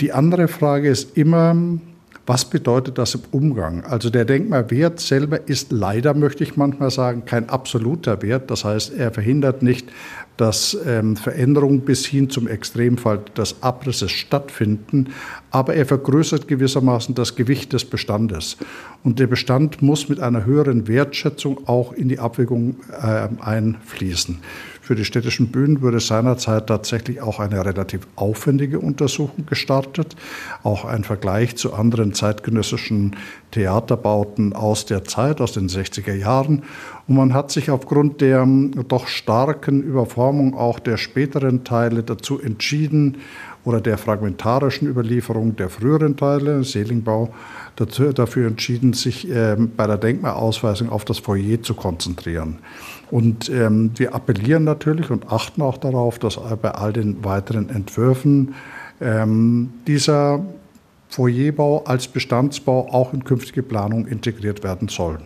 Die 0.00 0.12
andere 0.12 0.46
Frage 0.46 0.88
ist 0.88 1.16
immer, 1.16 1.56
was 2.26 2.44
bedeutet 2.44 2.98
das 2.98 3.14
im 3.14 3.22
Umgang? 3.30 3.84
Also 3.84 4.10
der 4.10 4.24
Denkmalwert 4.24 4.98
selber 4.98 5.48
ist 5.48 5.70
leider, 5.70 6.12
möchte 6.12 6.42
ich 6.42 6.56
manchmal 6.56 6.90
sagen, 6.90 7.24
kein 7.24 7.48
absoluter 7.48 8.20
Wert. 8.20 8.50
Das 8.50 8.64
heißt, 8.64 8.94
er 8.94 9.12
verhindert 9.12 9.62
nicht, 9.62 9.88
dass 10.36 10.76
ähm, 10.86 11.16
Veränderungen 11.16 11.82
bis 11.82 12.04
hin 12.04 12.28
zum 12.28 12.48
Extremfall 12.48 13.20
des 13.36 13.62
Abrisses 13.62 14.10
stattfinden, 14.10 15.10
aber 15.50 15.74
er 15.74 15.86
vergrößert 15.86 16.48
gewissermaßen 16.48 17.14
das 17.14 17.36
Gewicht 17.36 17.72
des 17.72 17.84
Bestandes. 17.84 18.56
Und 19.04 19.18
der 19.18 19.28
Bestand 19.28 19.80
muss 19.80 20.08
mit 20.08 20.20
einer 20.20 20.44
höheren 20.44 20.88
Wertschätzung 20.88 21.66
auch 21.68 21.92
in 21.92 22.08
die 22.08 22.18
Abwägung 22.18 22.76
äh, 22.90 23.28
einfließen. 23.40 24.40
Für 24.86 24.94
die 24.94 25.04
städtischen 25.04 25.48
Bühnen 25.48 25.82
wurde 25.82 25.98
seinerzeit 25.98 26.68
tatsächlich 26.68 27.20
auch 27.20 27.40
eine 27.40 27.66
relativ 27.66 28.06
aufwendige 28.14 28.78
Untersuchung 28.78 29.44
gestartet, 29.44 30.14
auch 30.62 30.84
ein 30.84 31.02
Vergleich 31.02 31.56
zu 31.56 31.74
anderen 31.74 32.14
zeitgenössischen 32.14 33.16
Theaterbauten 33.50 34.52
aus 34.52 34.86
der 34.86 35.02
Zeit, 35.02 35.40
aus 35.40 35.50
den 35.50 35.68
60er 35.68 36.14
Jahren. 36.14 36.62
Und 37.08 37.16
man 37.16 37.34
hat 37.34 37.50
sich 37.50 37.68
aufgrund 37.68 38.20
der 38.20 38.42
ähm, 38.42 38.70
doch 38.86 39.08
starken 39.08 39.82
Überformung 39.82 40.54
auch 40.54 40.78
der 40.78 40.98
späteren 40.98 41.64
Teile 41.64 42.04
dazu 42.04 42.40
entschieden, 42.40 43.16
oder 43.66 43.80
der 43.80 43.98
fragmentarischen 43.98 44.88
Überlieferung 44.88 45.56
der 45.56 45.68
früheren 45.68 46.16
Teile, 46.16 46.62
Seelingbau, 46.62 47.34
dazu, 47.74 48.12
dafür 48.12 48.46
entschieden, 48.46 48.92
sich 48.92 49.28
ähm, 49.28 49.72
bei 49.76 49.88
der 49.88 49.98
Denkmalausweisung 49.98 50.88
auf 50.88 51.04
das 51.04 51.18
Foyer 51.18 51.60
zu 51.62 51.74
konzentrieren. 51.74 52.60
Und 53.10 53.48
ähm, 53.48 53.90
wir 53.96 54.14
appellieren 54.14 54.62
natürlich 54.62 55.10
und 55.10 55.32
achten 55.32 55.62
auch 55.62 55.78
darauf, 55.78 56.20
dass 56.20 56.38
bei 56.62 56.70
all 56.70 56.92
den 56.92 57.24
weiteren 57.24 57.68
Entwürfen 57.68 58.54
ähm, 59.00 59.70
dieser 59.88 60.44
Foyerbau 61.08 61.82
als 61.84 62.06
Bestandsbau 62.06 62.88
auch 62.92 63.12
in 63.12 63.24
künftige 63.24 63.64
Planung 63.64 64.06
integriert 64.06 64.62
werden 64.62 64.86
soll 64.88 65.18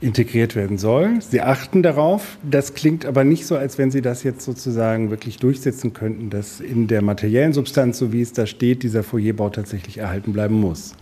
integriert 0.00 0.54
werden 0.54 0.78
soll. 0.78 1.20
Sie 1.20 1.40
achten 1.40 1.82
darauf. 1.82 2.38
Das 2.48 2.74
klingt 2.74 3.04
aber 3.04 3.24
nicht 3.24 3.46
so, 3.46 3.56
als 3.56 3.78
wenn 3.78 3.90
Sie 3.90 4.02
das 4.02 4.22
jetzt 4.22 4.44
sozusagen 4.44 5.10
wirklich 5.10 5.38
durchsetzen 5.38 5.92
könnten, 5.92 6.30
dass 6.30 6.60
in 6.60 6.86
der 6.86 7.02
materiellen 7.02 7.52
Substanz, 7.52 7.98
so 7.98 8.12
wie 8.12 8.22
es 8.22 8.32
da 8.32 8.46
steht, 8.46 8.82
dieser 8.82 9.02
Foyerbau 9.02 9.50
tatsächlich 9.50 9.98
erhalten 9.98 10.32
bleiben 10.32 10.60
muss. 10.60 10.94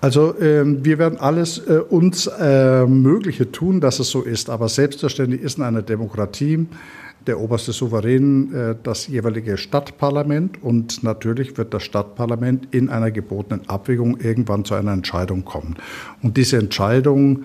Also 0.00 0.38
ähm, 0.40 0.84
wir 0.84 0.98
werden 0.98 1.18
alles 1.18 1.58
äh, 1.58 1.78
uns 1.78 2.26
äh, 2.26 2.86
Mögliche 2.86 3.50
tun, 3.50 3.80
dass 3.80 3.98
es 3.98 4.10
so 4.10 4.22
ist. 4.22 4.50
Aber 4.50 4.68
selbstverständlich 4.68 5.40
ist 5.40 5.58
in 5.58 5.64
einer 5.64 5.82
Demokratie 5.82 6.66
der 7.26 7.40
oberste 7.40 7.72
Souverän 7.72 8.52
äh, 8.52 8.74
das 8.82 9.06
jeweilige 9.06 9.56
Stadtparlament 9.56 10.62
und 10.62 11.02
natürlich 11.02 11.56
wird 11.56 11.72
das 11.72 11.82
Stadtparlament 11.82 12.68
in 12.74 12.90
einer 12.90 13.10
gebotenen 13.10 13.68
Abwägung 13.68 14.18
irgendwann 14.20 14.64
zu 14.64 14.74
einer 14.74 14.92
Entscheidung 14.92 15.44
kommen. 15.44 15.76
Und 16.22 16.36
diese 16.36 16.58
Entscheidung 16.58 17.44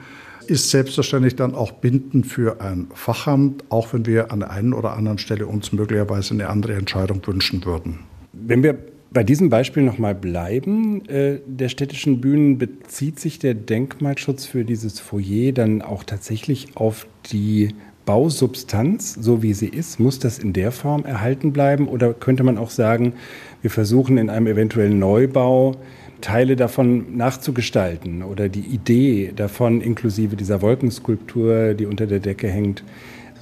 ist 0.50 0.70
selbstverständlich 0.70 1.36
dann 1.36 1.56
auch 1.56 1.72
bindend 1.72 2.26
für 2.26 2.62
ein 2.62 2.88
Fachamt, 2.94 3.64
auch 3.70 3.94
wenn 3.94 4.06
wir 4.06 4.32
an 4.32 4.40
der 4.40 4.52
einen 4.52 4.74
oder 4.74 4.94
anderen 4.94 5.18
Stelle 5.18 5.48
uns 5.48 5.72
möglicherweise 5.72 6.34
eine 6.34 6.50
andere 6.50 6.74
Entscheidung 6.74 7.22
wünschen 7.26 7.64
würden. 7.66 8.00
Wenn 8.34 8.64
wir 8.64 8.78
bei 9.12 9.24
diesem 9.24 9.50
Beispiel 9.50 9.84
nochmal 9.84 10.14
bleiben, 10.14 11.06
äh, 11.08 11.40
der 11.46 11.70
städtischen 11.70 12.22
Bühnen, 12.22 12.58
bezieht 12.58 13.20
sich 13.20 13.40
der 13.40 13.56
Denkmalschutz 13.56 14.46
für 14.46 14.64
dieses 14.64 15.00
Foyer 15.00 15.52
dann 15.52 15.82
auch 15.82 16.04
tatsächlich 16.04 16.76
auf 16.76 17.08
die 17.32 17.70
Bausubstanz, 18.06 19.14
so 19.14 19.44
wie 19.44 19.54
sie 19.54 19.68
ist? 19.68 20.00
Muss 20.00 20.20
das 20.20 20.40
in 20.40 20.54
der 20.54 20.72
Form 20.72 21.06
erhalten 21.06 21.54
bleiben? 21.54 21.88
Oder 21.88 22.14
könnte 22.14 22.44
man 22.44 22.58
auch 22.58 22.72
sagen, 22.72 23.14
wir 23.62 23.70
versuchen 23.70 24.18
in 24.18 24.30
einem 24.30 24.48
eventuellen 24.48 24.98
Neubau 24.98 25.76
Teile 26.22 26.56
davon 26.56 27.18
nachzugestalten 27.18 28.24
oder 28.24 28.50
die 28.50 28.62
Idee 28.62 29.32
davon 29.36 29.82
inklusive 29.82 30.36
dieser 30.36 30.62
Wolkenskulptur, 30.62 31.74
die 31.74 31.86
unter 31.86 32.08
der 32.08 32.20
Decke 32.20 32.48
hängt, 32.48 32.84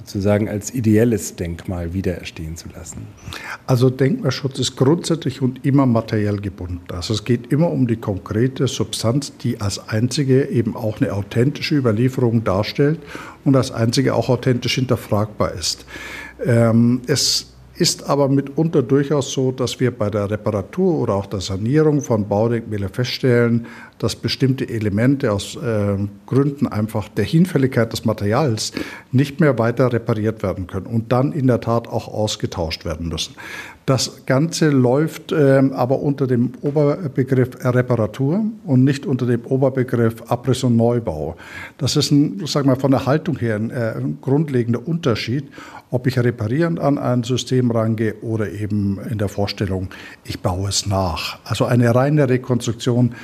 sozusagen 0.08 0.48
als 0.48 0.74
ideelles 0.74 1.36
Denkmal 1.36 1.92
wiedererstehen 1.92 2.56
zu 2.56 2.68
lassen? 2.74 3.06
Also 3.66 3.90
Denkmalschutz 3.90 4.58
ist 4.58 4.76
grundsätzlich 4.76 5.42
und 5.42 5.64
immer 5.66 5.86
materiell 5.86 6.38
gebunden. 6.38 6.80
Also 6.92 7.12
es 7.12 7.24
geht 7.24 7.52
immer 7.52 7.70
um 7.70 7.86
die 7.86 7.96
konkrete 7.96 8.66
Substanz, 8.68 9.36
die 9.36 9.60
als 9.60 9.88
einzige 9.88 10.48
eben 10.48 10.76
auch 10.76 11.00
eine 11.00 11.12
authentische 11.12 11.76
Überlieferung 11.76 12.44
darstellt 12.44 13.00
und 13.44 13.54
als 13.54 13.70
einzige 13.70 14.14
auch 14.14 14.30
authentisch 14.30 14.76
hinterfragbar 14.76 15.52
ist. 15.52 15.84
Ähm, 16.44 17.02
es 17.06 17.52
ist 17.78 18.08
aber 18.08 18.28
mitunter 18.28 18.82
durchaus 18.82 19.32
so, 19.32 19.52
dass 19.52 19.78
wir 19.78 19.90
bei 19.90 20.10
der 20.10 20.30
Reparatur 20.30 20.98
oder 21.00 21.14
auch 21.14 21.26
der 21.26 21.40
Sanierung 21.40 22.02
von 22.02 22.28
Baudenkmälern 22.28 22.90
feststellen, 22.90 23.66
dass 23.98 24.16
bestimmte 24.16 24.68
Elemente 24.68 25.32
aus 25.32 25.56
äh, 25.56 25.96
Gründen 26.26 26.66
einfach 26.66 27.08
der 27.08 27.24
Hinfälligkeit 27.24 27.92
des 27.92 28.04
Materials 28.04 28.72
nicht 29.12 29.40
mehr 29.40 29.58
weiter 29.58 29.92
repariert 29.92 30.42
werden 30.42 30.66
können 30.66 30.86
und 30.86 31.12
dann 31.12 31.32
in 31.32 31.46
der 31.46 31.60
Tat 31.60 31.88
auch 31.88 32.08
ausgetauscht 32.08 32.84
werden 32.84 33.08
müssen. 33.08 33.34
Das 33.86 34.26
Ganze 34.26 34.68
läuft 34.68 35.32
äh, 35.32 35.62
aber 35.72 36.00
unter 36.00 36.26
dem 36.26 36.52
Oberbegriff 36.60 37.64
Reparatur 37.64 38.44
und 38.66 38.84
nicht 38.84 39.06
unter 39.06 39.24
dem 39.24 39.46
Oberbegriff 39.46 40.30
Abriss 40.30 40.62
und 40.62 40.76
Neubau. 40.76 41.36
Das 41.78 41.96
ist 41.96 42.10
ein, 42.10 42.42
sag 42.44 42.66
mal, 42.66 42.76
von 42.76 42.90
der 42.90 43.06
Haltung 43.06 43.38
her 43.38 43.56
ein, 43.56 43.70
äh, 43.70 43.94
ein 43.96 44.18
grundlegender 44.20 44.86
Unterschied, 44.86 45.44
ob 45.90 46.06
ich 46.06 46.18
reparierend 46.18 46.80
an 46.80 46.98
ein 46.98 47.22
System 47.22 47.70
rangehe 47.70 48.14
oder 48.22 48.50
eben 48.50 48.98
in 49.08 49.18
der 49.18 49.28
Vorstellung, 49.28 49.88
ich 50.24 50.40
baue 50.40 50.68
es 50.68 50.86
nach. 50.86 51.38
Also 51.44 51.64
eine 51.64 51.94
reine 51.94 52.28
Rekonstruktion 52.28 53.14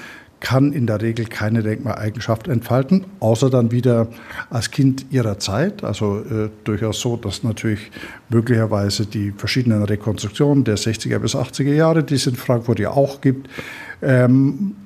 kann 0.40 0.72
in 0.72 0.86
der 0.86 1.00
Regel 1.00 1.24
keine 1.24 1.62
Denkmaleigenschaft 1.62 2.48
entfalten, 2.48 3.06
außer 3.18 3.48
dann 3.48 3.72
wieder 3.72 4.08
als 4.50 4.70
Kind 4.70 5.06
ihrer 5.10 5.38
Zeit. 5.38 5.82
Also 5.82 6.18
äh, 6.18 6.50
durchaus 6.64 7.00
so, 7.00 7.16
dass 7.16 7.42
natürlich 7.42 7.90
möglicherweise 8.28 9.06
die 9.06 9.32
verschiedenen 9.32 9.82
Rekonstruktionen 9.84 10.64
der 10.64 10.76
60er 10.76 11.18
bis 11.18 11.34
80er 11.34 11.72
Jahre, 11.72 12.04
die 12.04 12.16
es 12.16 12.26
in 12.26 12.34
Frankfurt 12.34 12.78
ja 12.78 12.90
auch 12.90 13.22
gibt, 13.22 13.48
ähm, 14.02 14.76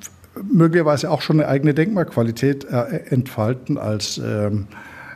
möglicherweise 0.48 1.10
auch 1.10 1.22
schon 1.22 1.40
eine 1.40 1.48
eigene 1.48 1.74
Denkmalqualität 1.74 2.64
äh, 2.64 3.10
entfalten 3.10 3.78
als 3.78 4.18
ähm, 4.18 4.68
äh, 4.70 4.74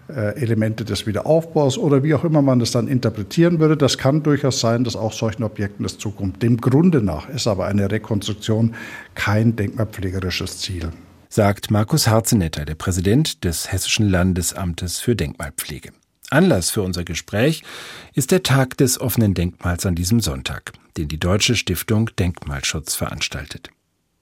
Elemente 0.09 0.85
des 0.85 1.07
Wiederaufbaus 1.07 1.79
oder 1.79 2.03
wie 2.03 2.15
auch 2.15 2.25
immer 2.25 2.43
man 2.43 2.59
das 2.59 2.73
dann 2.73 2.89
interpretieren 2.89 3.61
würde. 3.61 3.77
Das 3.77 3.99
kann 3.99 4.23
durchaus 4.23 4.61
sein, 4.61 4.85
dass 4.85 4.97
auch 4.97 5.13
solchen 5.13 5.43
Objekten 5.43 5.85
das 5.85 5.99
zukommt. 5.99 6.43
Dem 6.43 6.59
Grunde 6.61 7.03
nach 7.03 7.29
ist 7.29 7.47
aber 7.47 7.67
eine 7.67 7.91
Rekonstruktion 7.91 8.75
kein 9.15 9.57
denkmalpflegerisches 9.57 10.59
Ziel. 10.59 10.91
Sagt 11.29 11.71
Markus 11.71 12.09
Harzenetter, 12.09 12.65
der 12.65 12.75
Präsident 12.75 13.45
des 13.45 13.73
Hessischen 13.73 14.09
Landesamtes 14.09 15.01
für 15.01 15.17
Denkmalpflege. 15.17 15.91
Anlass 16.29 16.71
für 16.71 16.83
unser 16.83 17.05
Gespräch 17.05 17.63
ist 18.15 18.33
der 18.33 18.43
Tag 18.43 18.77
des 18.77 19.01
offenen 19.01 19.35
Denkmals 19.35 19.87
an 19.87 19.95
diesem 19.95 20.21
Sonntag, 20.21 20.73
den 20.97 21.09
die 21.09 21.19
Deutsche 21.21 21.57
Stiftung 21.57 22.11
Denkmalschutz 22.19 22.95
veranstaltet. 22.95 23.71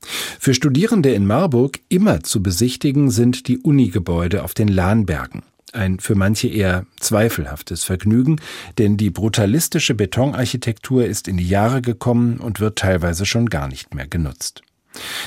Für 0.03 0.55
Studierende 0.55 1.13
in 1.13 1.27
Marburg 1.27 1.81
immer 1.89 2.23
zu 2.23 2.43
besichtigen 2.43 3.11
sind 3.11 3.49
die 3.49 3.59
Unigebäude 3.59 4.43
auf 4.43 4.55
den 4.55 4.69
Lahnbergen. 4.69 5.43
Ein 5.73 6.01
für 6.01 6.15
manche 6.15 6.49
eher 6.49 6.87
zweifelhaftes 6.99 7.85
Vergnügen, 7.85 8.41
denn 8.79 8.97
die 8.97 9.11
brutalistische 9.11 9.95
Betonarchitektur 9.95 11.05
ist 11.05 11.29
in 11.29 11.37
die 11.37 11.49
Jahre 11.49 11.83
gekommen 11.83 12.39
und 12.39 12.61
wird 12.61 12.79
teilweise 12.79 13.27
schon 13.27 13.49
gar 13.49 13.69
nicht 13.69 13.95
mehr 13.95 14.07
genutzt. 14.07 14.63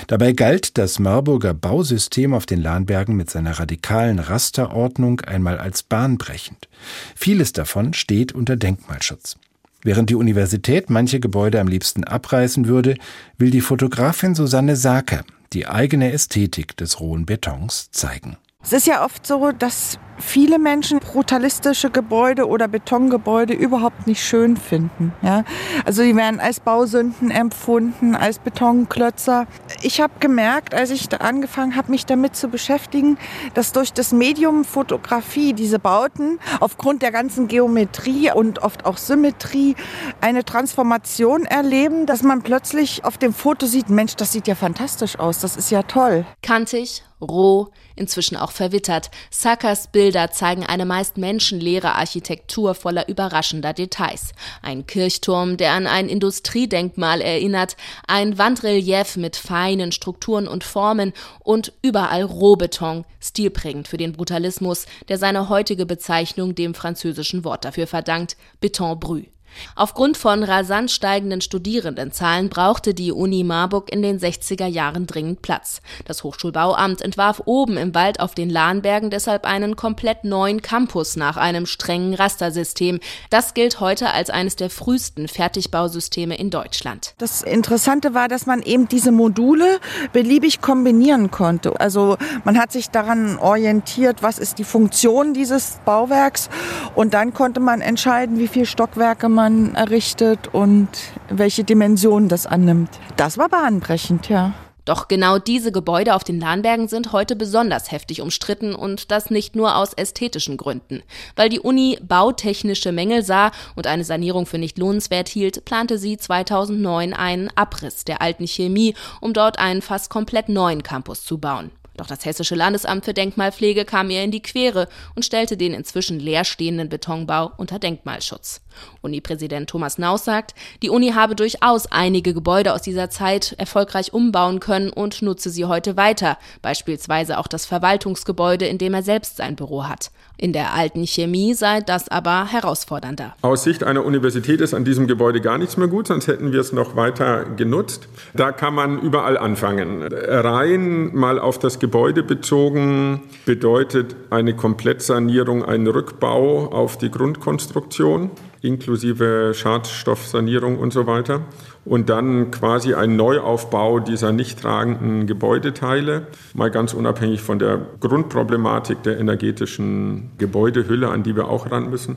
Dabei 0.07 0.33
galt 0.33 0.77
das 0.77 0.99
Marburger 0.99 1.53
Bausystem 1.53 2.33
auf 2.33 2.45
den 2.45 2.61
Lahnbergen 2.61 3.15
mit 3.15 3.29
seiner 3.29 3.59
radikalen 3.59 4.19
Rasterordnung 4.19 5.21
einmal 5.21 5.57
als 5.57 5.83
bahnbrechend. 5.83 6.67
Vieles 7.15 7.53
davon 7.53 7.93
steht 7.93 8.33
unter 8.33 8.57
Denkmalschutz. 8.57 9.37
Während 9.83 10.09
die 10.09 10.15
Universität 10.15 10.89
manche 10.89 11.19
Gebäude 11.19 11.59
am 11.59 11.67
liebsten 11.67 12.03
abreißen 12.03 12.67
würde, 12.67 12.95
will 13.37 13.51
die 13.51 13.61
Fotografin 13.61 14.35
Susanne 14.35 14.75
Saker 14.75 15.23
die 15.53 15.67
eigene 15.67 16.11
Ästhetik 16.11 16.75
des 16.77 16.99
rohen 16.99 17.25
Betons 17.25 17.91
zeigen. 17.91 18.37
Es 18.63 18.71
ist 18.71 18.87
ja 18.87 19.03
oft 19.03 19.27
so, 19.27 19.51
dass 19.51 19.99
viele 20.17 20.57
Menschen 20.57 20.99
brutalistische 20.99 21.89
Gebäude 21.89 22.47
oder 22.47 22.67
Betongebäude 22.67 23.53
überhaupt 23.53 24.07
nicht 24.07 24.23
schön 24.23 24.57
finden. 24.57 25.13
Ja? 25.21 25.43
Also 25.85 26.03
die 26.03 26.15
werden 26.15 26.39
als 26.39 26.59
Bausünden 26.59 27.29
empfunden, 27.29 28.15
als 28.15 28.39
Betonklötzer. 28.39 29.47
Ich 29.81 29.99
habe 29.99 30.13
gemerkt, 30.19 30.73
als 30.73 30.91
ich 30.91 31.09
da 31.09 31.17
angefangen 31.17 31.75
habe, 31.75 31.91
mich 31.91 32.05
damit 32.05 32.35
zu 32.35 32.47
beschäftigen, 32.47 33.17
dass 33.53 33.73
durch 33.73 33.91
das 33.91 34.11
Medium 34.11 34.63
Fotografie 34.63 35.53
diese 35.53 35.79
Bauten 35.79 36.39
aufgrund 36.59 37.01
der 37.01 37.11
ganzen 37.11 37.47
Geometrie 37.47 38.31
und 38.31 38.59
oft 38.59 38.85
auch 38.85 38.97
Symmetrie 38.97 39.75
eine 40.21 40.45
Transformation 40.45 41.45
erleben, 41.45 42.05
dass 42.05 42.23
man 42.23 42.41
plötzlich 42.43 43.03
auf 43.03 43.17
dem 43.17 43.33
Foto 43.33 43.65
sieht, 43.65 43.89
Mensch, 43.89 44.15
das 44.15 44.31
sieht 44.31 44.47
ja 44.47 44.55
fantastisch 44.55 45.19
aus, 45.19 45.39
das 45.39 45.57
ist 45.57 45.69
ja 45.69 45.83
toll. 45.83 46.25
Kantig, 46.41 47.03
roh, 47.23 47.69
inzwischen 47.95 48.37
auch 48.37 48.51
verwittert. 48.51 49.09
Sackers 49.29 49.87
Bilder 49.87 50.31
zeigen 50.31 50.65
eine 50.65 50.85
meist 50.85 51.17
menschenleere 51.17 51.95
Architektur 51.95 52.75
voller 52.75 53.07
überraschender 53.07 53.73
Details. 53.73 54.33
Ein 54.61 54.85
Kirchturm, 54.85 55.57
der 55.57 55.71
an 55.71 55.87
ein 55.87 56.09
Industriedenkmal 56.09 57.21
erinnert, 57.21 57.75
ein 58.07 58.37
Wandrelief 58.37 59.17
mit 59.17 59.35
feinen 59.35 59.91
Strukturen 59.91 60.47
und 60.47 60.63
Formen 60.63 61.13
und 61.39 61.73
überall 61.81 62.23
Rohbeton, 62.23 63.05
stilprägend 63.19 63.87
für 63.87 63.97
den 63.97 64.13
Brutalismus, 64.13 64.85
der 65.07 65.17
seine 65.17 65.49
heutige 65.49 65.85
Bezeichnung 65.85 66.55
dem 66.55 66.73
französischen 66.73 67.43
Wort 67.43 67.65
dafür 67.65 67.87
verdankt, 67.87 68.37
Beton 68.59 68.99
brü. 68.99 69.32
Aufgrund 69.75 70.17
von 70.17 70.43
rasant 70.43 70.91
steigenden 70.91 71.41
Studierendenzahlen 71.41 72.49
brauchte 72.49 72.93
die 72.93 73.11
Uni 73.11 73.43
Marburg 73.43 73.91
in 73.91 74.01
den 74.01 74.19
60er 74.19 74.65
Jahren 74.65 75.07
dringend 75.07 75.41
Platz. 75.41 75.81
Das 76.05 76.23
Hochschulbauamt 76.23 77.01
entwarf 77.01 77.41
oben 77.45 77.77
im 77.77 77.93
Wald 77.95 78.19
auf 78.19 78.35
den 78.35 78.49
Lahnbergen 78.49 79.09
deshalb 79.09 79.45
einen 79.45 79.75
komplett 79.75 80.23
neuen 80.23 80.61
Campus 80.61 81.15
nach 81.15 81.37
einem 81.37 81.65
strengen 81.65 82.13
Rastersystem. 82.13 82.99
Das 83.29 83.53
gilt 83.53 83.79
heute 83.79 84.11
als 84.11 84.29
eines 84.29 84.55
der 84.55 84.69
frühesten 84.69 85.27
Fertigbausysteme 85.27 86.37
in 86.37 86.49
Deutschland. 86.49 87.13
Das 87.17 87.41
Interessante 87.41 88.13
war, 88.13 88.27
dass 88.27 88.45
man 88.45 88.61
eben 88.61 88.87
diese 88.87 89.11
Module 89.11 89.79
beliebig 90.13 90.61
kombinieren 90.61 91.31
konnte. 91.31 91.79
Also 91.79 92.17
man 92.43 92.57
hat 92.57 92.71
sich 92.71 92.89
daran 92.89 93.37
orientiert, 93.37 94.23
was 94.23 94.39
ist 94.39 94.59
die 94.59 94.63
Funktion 94.63 95.33
dieses 95.33 95.79
Bauwerks 95.85 96.49
und 96.95 97.13
dann 97.13 97.33
konnte 97.33 97.59
man 97.59 97.81
entscheiden, 97.81 98.39
wie 98.39 98.47
viele 98.47 98.65
Stockwerke 98.65 99.29
man 99.29 99.42
errichtet 99.75 100.53
und 100.53 100.89
welche 101.29 101.63
Dimensionen 101.63 102.29
das 102.29 102.45
annimmt. 102.45 102.89
Das 103.17 103.37
war 103.37 103.49
bahnbrechend, 103.49 104.29
ja. 104.29 104.53
Doch 104.85 105.07
genau 105.07 105.39
diese 105.39 105.71
Gebäude 105.71 106.13
auf 106.13 106.25
den 106.25 106.41
Lahnbergen 106.41 106.89
sind 106.89 107.13
heute 107.13 107.37
besonders 107.37 107.91
heftig 107.91 108.21
umstritten 108.21 108.75
und 108.75 109.11
das 109.11 109.29
nicht 109.29 109.55
nur 109.55 109.77
aus 109.77 109.93
ästhetischen 109.93 110.57
Gründen. 110.57 111.03
Weil 111.37 111.47
die 111.47 111.61
Uni 111.61 111.97
bautechnische 112.01 112.91
Mängel 112.91 113.23
sah 113.23 113.51
und 113.75 113.87
eine 113.87 114.03
Sanierung 114.03 114.45
für 114.45 114.57
nicht 114.57 114.77
lohnenswert 114.77 115.29
hielt, 115.29 115.63
plante 115.63 115.97
sie 115.97 116.17
2009 116.17 117.13
einen 117.13 117.49
Abriss 117.55 118.03
der 118.03 118.21
alten 118.21 118.45
Chemie, 118.45 118.93
um 119.21 119.31
dort 119.31 119.57
einen 119.57 119.81
fast 119.81 120.09
komplett 120.09 120.49
neuen 120.49 120.83
Campus 120.83 121.23
zu 121.23 121.37
bauen. 121.37 121.71
Doch 121.95 122.07
das 122.07 122.25
Hessische 122.25 122.55
Landesamt 122.55 123.05
für 123.05 123.13
Denkmalpflege 123.13 123.85
kam 123.85 124.09
ihr 124.09 124.23
in 124.23 124.31
die 124.31 124.41
Quere 124.41 124.87
und 125.15 125.25
stellte 125.25 125.57
den 125.57 125.73
inzwischen 125.73 126.19
leerstehenden 126.19 126.89
Betonbau 126.89 127.51
unter 127.57 127.77
Denkmalschutz. 127.77 128.61
Uni-Präsident 129.01 129.69
Thomas 129.69 129.99
Naus 129.99 130.25
sagt, 130.25 130.55
die 130.81 130.89
Uni 130.89 131.11
habe 131.11 131.35
durchaus 131.35 131.85
einige 131.87 132.33
Gebäude 132.33 132.73
aus 132.73 132.81
dieser 132.81 133.11
Zeit 133.11 133.53
erfolgreich 133.59 134.11
umbauen 134.11 134.59
können 134.59 134.89
und 134.89 135.21
nutze 135.21 135.51
sie 135.51 135.65
heute 135.65 135.95
weiter, 135.95 136.39
beispielsweise 136.63 137.37
auch 137.37 137.47
das 137.47 137.67
Verwaltungsgebäude, 137.67 138.65
in 138.65 138.79
dem 138.79 138.95
er 138.95 139.03
selbst 139.03 139.37
sein 139.37 139.55
Büro 139.55 139.85
hat. 139.85 140.09
In 140.37 140.51
der 140.51 140.73
alten 140.73 141.05
Chemie 141.05 141.53
sei 141.53 141.81
das 141.81 142.09
aber 142.09 142.51
herausfordernder. 142.51 143.35
Aus 143.41 143.63
Sicht 143.63 143.83
einer 143.83 144.03
Universität 144.03 144.61
ist 144.61 144.73
an 144.73 144.83
diesem 144.83 145.07
Gebäude 145.07 145.41
gar 145.41 145.57
nichts 145.57 145.77
mehr 145.77 145.87
gut, 145.87 146.07
sonst 146.07 146.27
hätten 146.27 146.51
wir 146.51 146.59
es 146.59 146.73
noch 146.73 146.95
weiter 146.95 147.45
genutzt. 147.45 148.07
Da 148.33 148.51
kann 148.51 148.73
man 148.73 148.99
überall 148.99 149.37
anfangen. 149.37 150.01
Rein 150.01 151.15
mal 151.15 151.39
auf 151.39 151.59
das 151.59 151.79
Gebäude 151.79 152.23
bezogen 152.23 153.21
bedeutet 153.45 154.15
eine 154.31 154.55
Komplettsanierung 154.55 155.63
ein 155.63 155.85
Rückbau 155.87 156.67
auf 156.71 156.97
die 156.97 157.11
Grundkonstruktion 157.11 158.31
inklusive 158.63 159.53
Schadstoffsanierung 159.53 160.79
und 160.79 160.93
so 160.93 161.05
weiter. 161.05 161.41
Und 161.85 162.09
dann 162.09 162.49
quasi 162.49 162.93
ein 162.93 163.17
Neuaufbau 163.17 163.99
dieser 163.99 164.31
nicht 164.31 164.61
tragenden 164.61 165.27
Gebäudeteile, 165.27 166.27
mal 166.53 166.71
ganz 166.71 166.93
unabhängig 166.93 167.41
von 167.41 167.59
der 167.59 167.85
Grundproblematik 167.99 169.03
der 169.03 169.19
energetischen 169.19 170.31
Gebäudehülle, 170.37 171.09
an 171.09 171.23
die 171.23 171.35
wir 171.35 171.49
auch 171.49 171.69
ran 171.71 171.89
müssen. 171.89 172.15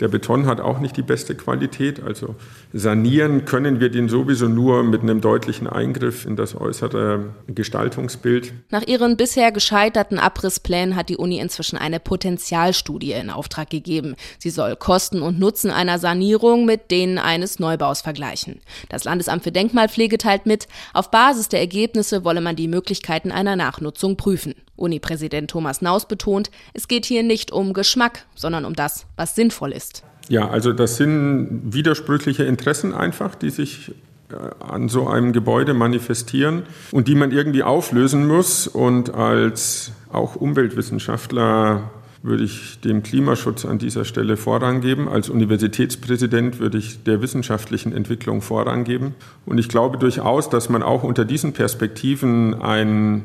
Der 0.00 0.08
Beton 0.08 0.46
hat 0.46 0.60
auch 0.60 0.80
nicht 0.80 0.96
die 0.96 1.02
beste 1.02 1.34
Qualität. 1.34 2.02
Also 2.02 2.34
sanieren 2.72 3.44
können 3.44 3.80
wir 3.80 3.90
den 3.90 4.08
sowieso 4.08 4.48
nur 4.48 4.82
mit 4.82 5.02
einem 5.02 5.20
deutlichen 5.20 5.66
Eingriff 5.66 6.24
in 6.24 6.36
das 6.36 6.58
äußere 6.58 7.26
Gestaltungsbild. 7.46 8.52
Nach 8.70 8.86
ihren 8.86 9.16
bisher 9.16 9.52
gescheiterten 9.52 10.18
Abrissplänen 10.18 10.96
hat 10.96 11.10
die 11.10 11.18
Uni 11.18 11.38
inzwischen 11.38 11.76
eine 11.76 12.00
Potenzialstudie 12.00 13.12
in 13.12 13.30
Auftrag 13.30 13.68
gegeben. 13.68 14.16
Sie 14.38 14.50
soll 14.50 14.74
Kosten 14.76 15.20
und 15.20 15.38
Nutzen 15.38 15.70
einer 15.70 15.98
Sanierung 15.98 16.64
mit 16.64 16.90
denen 16.90 17.18
eines 17.18 17.58
Neubaus 17.58 18.00
vergleichen. 18.00 18.60
Das 18.88 19.04
Landesamt 19.04 19.44
für 19.44 19.52
Denkmalpflege 19.52 20.16
teilt 20.16 20.46
mit, 20.46 20.66
auf 20.94 21.10
Basis 21.10 21.48
der 21.48 21.60
Ergebnisse 21.60 22.24
wolle 22.24 22.40
man 22.40 22.56
die 22.56 22.68
Möglichkeiten 22.68 23.30
einer 23.30 23.56
Nachnutzung 23.56 24.16
prüfen. 24.16 24.54
Uni-Präsident 24.80 25.50
Thomas 25.50 25.82
Naus 25.82 26.06
betont, 26.06 26.50
es 26.74 26.88
geht 26.88 27.04
hier 27.04 27.22
nicht 27.22 27.52
um 27.52 27.72
Geschmack, 27.72 28.24
sondern 28.34 28.64
um 28.64 28.74
das, 28.74 29.06
was 29.16 29.34
sinnvoll 29.34 29.72
ist. 29.72 30.02
Ja, 30.28 30.48
also 30.48 30.72
das 30.72 30.96
sind 30.96 31.72
widersprüchliche 31.72 32.44
Interessen 32.44 32.94
einfach, 32.94 33.34
die 33.34 33.50
sich 33.50 33.92
äh, 34.30 34.34
an 34.64 34.88
so 34.88 35.08
einem 35.08 35.32
Gebäude 35.32 35.74
manifestieren 35.74 36.62
und 36.92 37.08
die 37.08 37.16
man 37.16 37.32
irgendwie 37.32 37.64
auflösen 37.64 38.26
muss. 38.26 38.68
Und 38.68 39.12
als 39.12 39.92
auch 40.12 40.36
Umweltwissenschaftler 40.36 41.90
würde 42.22 42.44
ich 42.44 42.80
dem 42.80 43.02
Klimaschutz 43.02 43.64
an 43.64 43.78
dieser 43.78 44.04
Stelle 44.04 44.36
Vorrang 44.36 44.80
geben. 44.80 45.08
Als 45.08 45.30
Universitätspräsident 45.30 46.60
würde 46.60 46.78
ich 46.78 47.02
der 47.02 47.22
wissenschaftlichen 47.22 47.92
Entwicklung 47.92 48.42
Vorrang 48.42 48.84
geben. 48.84 49.14
Und 49.46 49.58
ich 49.58 49.68
glaube 49.68 49.98
durchaus, 49.98 50.50
dass 50.50 50.68
man 50.68 50.82
auch 50.82 51.02
unter 51.02 51.24
diesen 51.24 51.52
Perspektiven 51.52 52.60
ein 52.60 53.24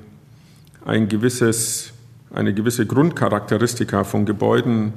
ein 0.86 1.10
gewisses, 1.10 1.92
eine 2.34 2.54
gewisse 2.54 2.86
Grundcharakteristika 2.86 4.04
von 4.04 4.26
Gebäuden 4.26 4.94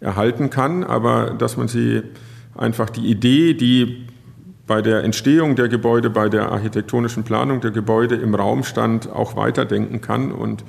erhalten 0.00 0.50
kann, 0.50 0.84
aber 0.84 1.30
dass 1.30 1.56
man 1.56 1.68
sie 1.68 2.02
einfach 2.54 2.90
die 2.90 3.06
Idee, 3.06 3.54
die 3.54 4.06
bei 4.66 4.82
der 4.82 5.02
Entstehung 5.02 5.56
der 5.56 5.68
Gebäude, 5.68 6.10
bei 6.10 6.28
der 6.28 6.52
architektonischen 6.52 7.24
Planung 7.24 7.60
der 7.60 7.70
Gebäude 7.70 8.16
im 8.16 8.34
Raum 8.34 8.62
stand, 8.64 9.10
auch 9.10 9.36
weiterdenken 9.36 10.00
kann 10.00 10.32
und 10.32 10.64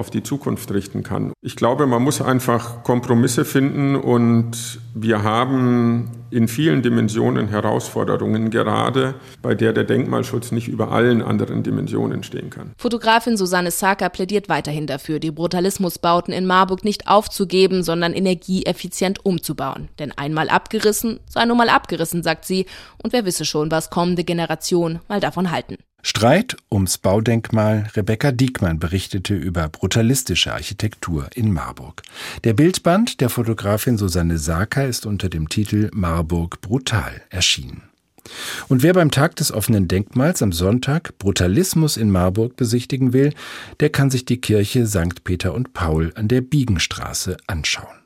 auf 0.00 0.10
die 0.10 0.22
Zukunft 0.22 0.72
richten 0.72 1.02
kann. 1.02 1.32
Ich 1.42 1.56
glaube, 1.56 1.86
man 1.86 2.02
muss 2.02 2.22
einfach 2.22 2.82
Kompromisse 2.82 3.44
finden 3.44 3.94
und 3.94 4.80
wir 4.94 5.22
haben 5.22 6.10
in 6.30 6.48
vielen 6.48 6.80
Dimensionen 6.80 7.48
Herausforderungen, 7.48 8.50
gerade 8.50 9.14
bei 9.42 9.54
der 9.54 9.72
der 9.72 9.84
Denkmalschutz 9.84 10.52
nicht 10.52 10.68
über 10.68 10.90
allen 10.90 11.22
anderen 11.22 11.62
Dimensionen 11.62 12.22
stehen 12.22 12.50
kann. 12.50 12.72
Fotografin 12.78 13.36
Susanne 13.36 13.70
Saker 13.70 14.08
plädiert 14.08 14.48
weiterhin 14.48 14.86
dafür, 14.86 15.18
die 15.18 15.30
Brutalismusbauten 15.30 16.32
in 16.32 16.46
Marburg 16.46 16.84
nicht 16.84 17.08
aufzugeben, 17.08 17.82
sondern 17.82 18.14
energieeffizient 18.14 19.24
umzubauen. 19.24 19.88
Denn 19.98 20.12
einmal 20.12 20.48
abgerissen 20.48 21.20
sei 21.28 21.44
nun 21.44 21.58
mal 21.58 21.68
abgerissen, 21.68 22.22
sagt 22.22 22.44
sie, 22.44 22.66
und 23.02 23.12
wer 23.12 23.24
wisse 23.24 23.44
schon, 23.44 23.70
was 23.70 23.90
kommende 23.90 24.24
Generationen 24.24 25.00
mal 25.08 25.20
davon 25.20 25.50
halten. 25.50 25.76
Streit 26.02 26.56
ums 26.70 26.98
Baudenkmal. 26.98 27.88
Rebecca 27.94 28.32
Diekmann 28.32 28.78
berichtete 28.78 29.34
über 29.34 29.68
brutalistische 29.68 30.52
Architektur 30.52 31.28
in 31.34 31.52
Marburg. 31.52 32.02
Der 32.44 32.54
Bildband 32.54 33.20
der 33.20 33.28
Fotografin 33.28 33.98
Susanne 33.98 34.38
Saker 34.38 34.86
ist 34.86 35.06
unter 35.06 35.28
dem 35.28 35.48
Titel 35.48 35.90
Marburg 35.92 36.60
brutal 36.60 37.22
erschienen. 37.30 37.82
Und 38.68 38.82
wer 38.82 38.92
beim 38.92 39.10
Tag 39.10 39.36
des 39.36 39.52
offenen 39.52 39.88
Denkmals 39.88 40.42
am 40.42 40.52
Sonntag 40.52 41.18
Brutalismus 41.18 41.96
in 41.96 42.10
Marburg 42.10 42.56
besichtigen 42.56 43.12
will, 43.12 43.32
der 43.80 43.90
kann 43.90 44.10
sich 44.10 44.24
die 44.24 44.40
Kirche 44.40 44.86
St. 44.86 45.24
Peter 45.24 45.54
und 45.54 45.72
Paul 45.72 46.12
an 46.14 46.28
der 46.28 46.40
Biegenstraße 46.40 47.36
anschauen. 47.46 47.99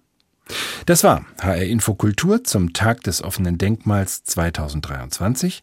Das 0.86 1.02
war 1.02 1.24
HR 1.40 1.62
Infokultur 1.64 2.44
zum 2.44 2.72
Tag 2.74 3.02
des 3.02 3.22
offenen 3.22 3.56
Denkmals 3.56 4.24
2023. 4.24 5.62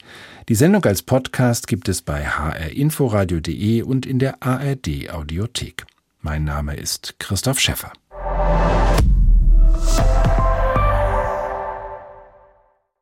Die 0.49 0.55
Sendung 0.55 0.83
als 0.85 1.03
Podcast 1.03 1.67
gibt 1.67 1.89
es 1.89 2.01
bei 2.01 2.25
hrinforadio.de 2.25 3.83
und 3.83 4.05
in 4.05 4.19
der 4.19 4.41
ARD 4.41 5.11
Audiothek. 5.11 5.85
Mein 6.21 6.43
Name 6.43 6.75
ist 6.75 7.15
Christoph 7.19 7.59
Schäffer. 7.59 7.93